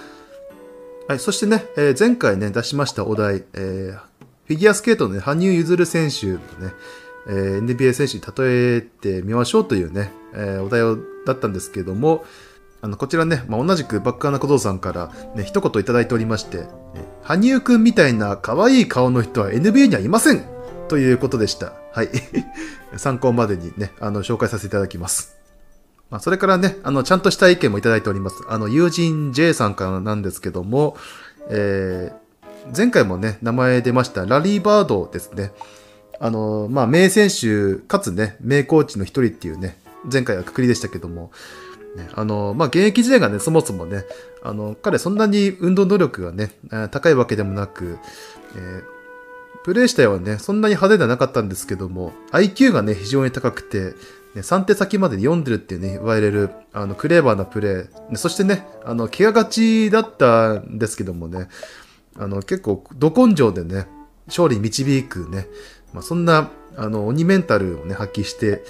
[1.10, 3.98] はい、そしてね、えー、前回ね、出しましたお題、えー、
[4.48, 6.34] フィギュアスケートのね、羽生結弦選手の
[6.68, 6.74] ね、
[7.28, 12.24] えー、NBA 選手に例えてみましょうというね、えー、お題をだったんですけども、
[12.82, 16.66] あの、こちらね、まあ、同じくバックアナ小僧さんからね、一言いただいておりまして、
[17.24, 20.44] 羽生くんみたいな可愛い顔の人は NBA にはいません
[20.88, 21.74] ということでした。
[21.92, 22.10] はい。
[22.98, 25.36] 参考までにね、あの、紹介させていただきます。
[26.10, 28.36] まあ、それからね、あの、ちゃんとした意見もいただいております。
[28.48, 30.96] あの、友人 J さんからなんですけども、
[31.50, 35.52] えー、前回もね、名前出ましたラリーバードですね。
[36.20, 39.78] あの、まあ、名選手かつね、名コーチの一人っていうね、
[40.12, 41.32] 前回はくくりでしたけども、
[41.96, 44.06] ね、あの、まあ、現役時代がね、そもそもね、
[44.44, 46.52] あの、彼そんなに運動能力がね、
[46.92, 47.98] 高いわけでもなく、
[48.56, 48.84] えー、
[49.64, 53.96] プレイ自体はね、そんなに派手ではなかったんですけども、IQ がね、非常に高くて、
[54.36, 61.48] ね、3手先まで読んでるっていうね、言われる、あの、クレーバーなプレー、そしてね、あの、怪我がちだったんですけどもね、
[62.18, 63.88] あの、結構、ど根性でね、
[64.28, 65.48] 勝利に導くね、
[65.94, 68.64] まあ、そんな、あの、鬼メンタルをね、発揮して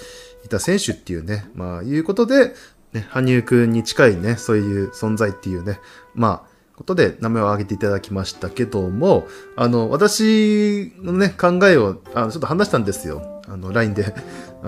[0.44, 2.54] いた選手っていうね、まあ、いうことで、
[2.96, 5.80] ね、羽生くんに近いね、そういう存在っていうね、
[6.14, 9.26] まあことで名前を挙げていただきましたけども、
[9.56, 13.42] あの、私のね、考えを、あの、ちょっと話したんですよ。
[13.48, 14.14] あの、LINE で。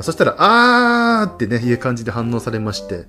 [0.01, 3.07] そしたら、あーってね、いう感じで反応されまして、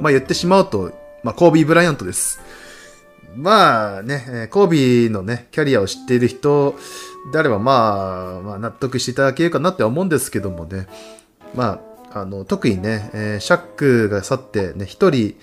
[0.00, 2.40] まあ言ってしまうと、まあコービー・ブライアントです。
[3.36, 6.74] まあね、コービーのね、キャリアを知っている人
[7.32, 10.86] であれば、まあ、まあ、納得していただけるかなって思うんですけどもね、
[11.54, 11.80] まあ、
[12.16, 15.36] あの、特にね、えー、シャックが去ってね、一人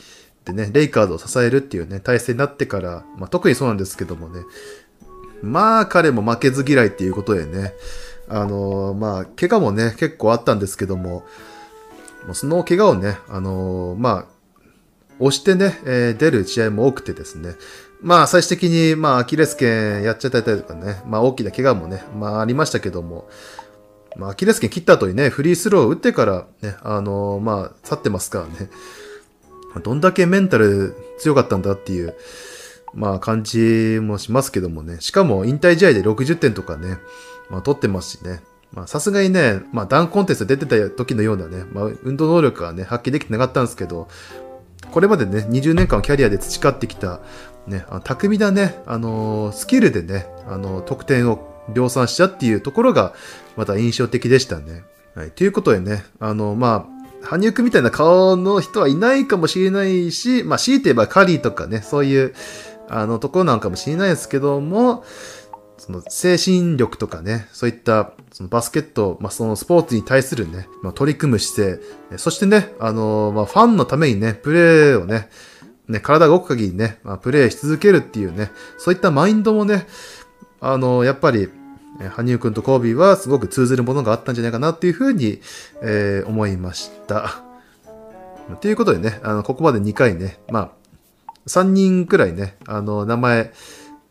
[0.43, 4.41] でね、レイカードを支えるっていうね、体制になってから、まあ、特にそうなんですけどもね、
[5.43, 7.73] まあ、彼も負けず嫌いっていうことでね、
[8.27, 11.23] あのー、まあ、怪我もね、結構あったんですけども、
[12.31, 14.25] その怪我をね、あのー、まあ、
[15.19, 17.53] 押してね、えー、出る試合も多くてですね、
[18.01, 23.29] まあ、最終的に、まあ、アキレス腱やっちゃったりとかね、まあ、大きな怪我もね、まあ、ありましたけども、
[24.15, 28.69] まあ、アキレス腱切った後にね、フリースローを打ってから、ね、あのー、まあ、去ってますからね、
[29.81, 32.15] どんだけメンタル強かったんだっていう、
[32.93, 36.97] まあ、感じもしますけどもね、しかも引退試合で60点とかね、
[37.49, 38.41] まあ、取ってますしね、
[38.71, 44.07] まあ、さすがにね、まあ、ダンコンテスト出てた時のようなね、まあ、運動能力はね、発揮できてなかったんですけど、
[44.91, 47.21] これまでね、20年間キャリアで培ってきた、
[47.67, 53.13] ね、あ巧みなね、あのー、スキルでね、あのー、得点を量産したっていうところが、
[53.55, 54.83] また印象的でしたね。
[55.15, 55.31] はい。
[55.31, 62.33] ということでね、あの、まあ、羽生くんみたいな顔の人はいないかもしれないし、まあ、強いて言えばカリーとかね、そういう、
[62.89, 65.05] あの、ところなんかもしれないですけども、
[65.77, 71.79] その精神力とかね、そういったそのバスケット、まあ、そのスポーツに対するね、まあ、取り組む姿
[72.11, 75.29] 勢、そしてね、あの、まあ、ファンのためにね、プレーをね、
[75.87, 79.85] ね、体が動く限りね、まあ、プレーし続けるっていうね、そういったマインドもね、
[80.63, 81.49] あの、やっぱり、
[82.15, 85.41] 羽生くんとコービーはすごく通ずるものがあったんじゃないかなっていうふうに、
[85.81, 87.43] えー、思いました。
[88.61, 90.69] ということでね、あの、ここまで2回ね、まあ、
[91.47, 93.53] 3人くらいね、あの、名前、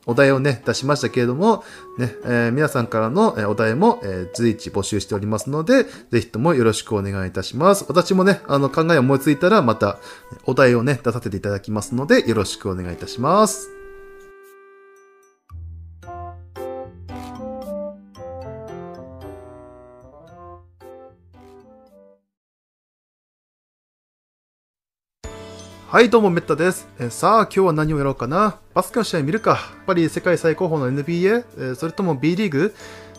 [0.05, 1.65] お題をね、出しましたけれども、
[1.97, 7.85] ね、えー、皆さんからのお題も、えー、随一募集しておりますので、ぜひともよろしくお願いいたします。
[7.89, 9.99] 私もね、あの、考え思いついたら、また、
[10.45, 13.82] お題をね、出させていただきますので、よろしくお願いいたします。
[25.93, 26.89] はいどうもメッタです。
[26.99, 31.73] えさあ今日は何をやろうかなバスケの試合見るかやっぱり世界最高峰の NBA?
[31.73, 32.75] えそれとも B リーグ？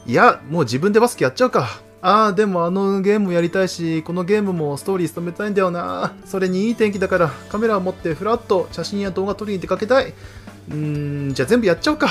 [0.08, 1.68] いや、もう自分でバスケやっちゃうか。
[2.02, 6.16] ああ、でもあのゲームもやりたいし、このゲームもストーリー務めたいんだよな。
[6.26, 10.08] それにいい天気だからカメラを持ってふらっと写真や動画撮りに出かけたい。
[10.08, 12.10] うーん、じゃあ全部やっちゃおうか。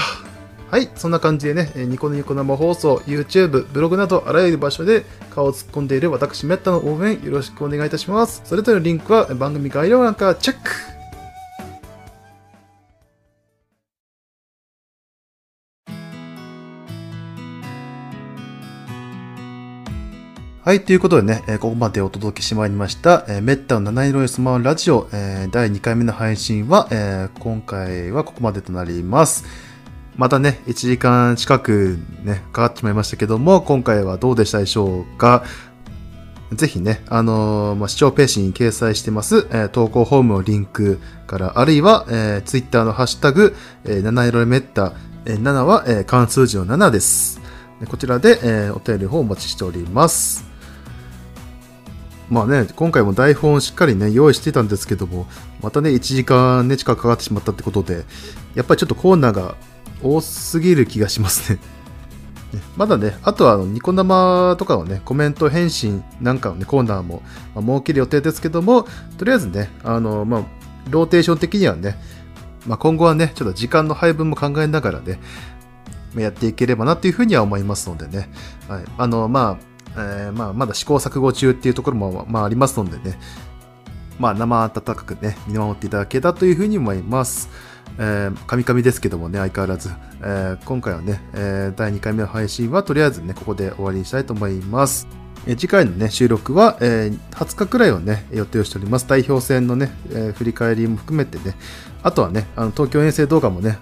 [0.72, 8.40] はい、そんな感じでね、ニコニコ生放送、YouTube、ブログなどあらゆる場所で顔を突っ込んでいる私、メッタの応援よろしくお願いいたします。
[8.46, 10.70] それぞれのリンクは番組概要欄からチェック
[20.62, 29.71] はい、ということでね、ここまでお届けしてまいりました、えー、メッタの七色に住まうラジオ、えー、第2回目の配信は、えー、今回はここまでとなります。
[30.16, 35.44] またね、1時間近くね、かかってしまいましたけども、今回はどうでしたでしょうか？
[36.52, 44.92] ぜひね、あのー、まあ、視聴ページに掲載してます、えー、投稿フォームのリンクから、あるいは、えー、ツイッターのハッシュタグ、えー、七色メッタ、
[45.24, 47.40] えー、7は、えー、関数字の7です。
[47.88, 50.44] こちらで、えー、お便りをお待ちしております。
[52.28, 55.26] まあね、今回も台本をしっかりね、用意してたんですけども、
[55.62, 58.04] またね、1時間ね、近くかかってしまったってことで、
[58.54, 59.56] やっぱりちょっとコーナーが
[60.03, 61.59] 多すぎる気がしますね。
[62.76, 67.22] まだね、あとはニコ生とかのね、コメント返信なんかのね、コーナーも、
[67.55, 68.86] まあ、設ける予定ですけども、
[69.16, 70.42] とりあえずね、あの、まあ、
[70.90, 71.96] ローテーション的にはね、
[72.66, 75.18] まあ、今後はね、ちょっと時間の配分も考えながらね、
[76.16, 78.28] やっていければなっていうふうには思いますのでね、
[78.68, 83.18] はい、あの、まあ、えー、まあ、まだ試行錯誤中っていうところも、まあ、ありますのでね、
[84.18, 87.48] まあ、生温かくね、見守っていただけたというふうに思います。
[87.99, 89.90] えー、カミカミですけどもね、相変わらず、
[90.20, 95.07] えー、今回はね、えー、第2回目の配信はとりあえずね、ここで終わりにしたいと思います。
[95.47, 99.07] えー、次回のね、収録は、えー、20日くらいをね、予定をしております。
[99.09, 101.57] 代表戦のね、えー、振り返りも含めてね、
[102.03, 103.78] あとはね、あの東京遠征動画もね、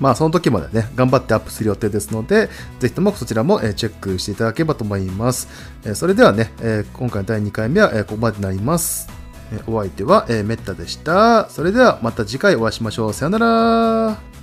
[0.00, 2.48] まあその時までね、頑張ってアップする予定ですので、
[2.80, 5.48] ぜひともそちらも、えチェックしていただければと思います。
[5.84, 9.23] えそれではね、え今回の第2回目は、えここまでになります。
[9.66, 11.48] お相手は、えー、メッタでした。
[11.50, 13.12] それではまた次回お会いしましょう。
[13.12, 14.33] さよなら。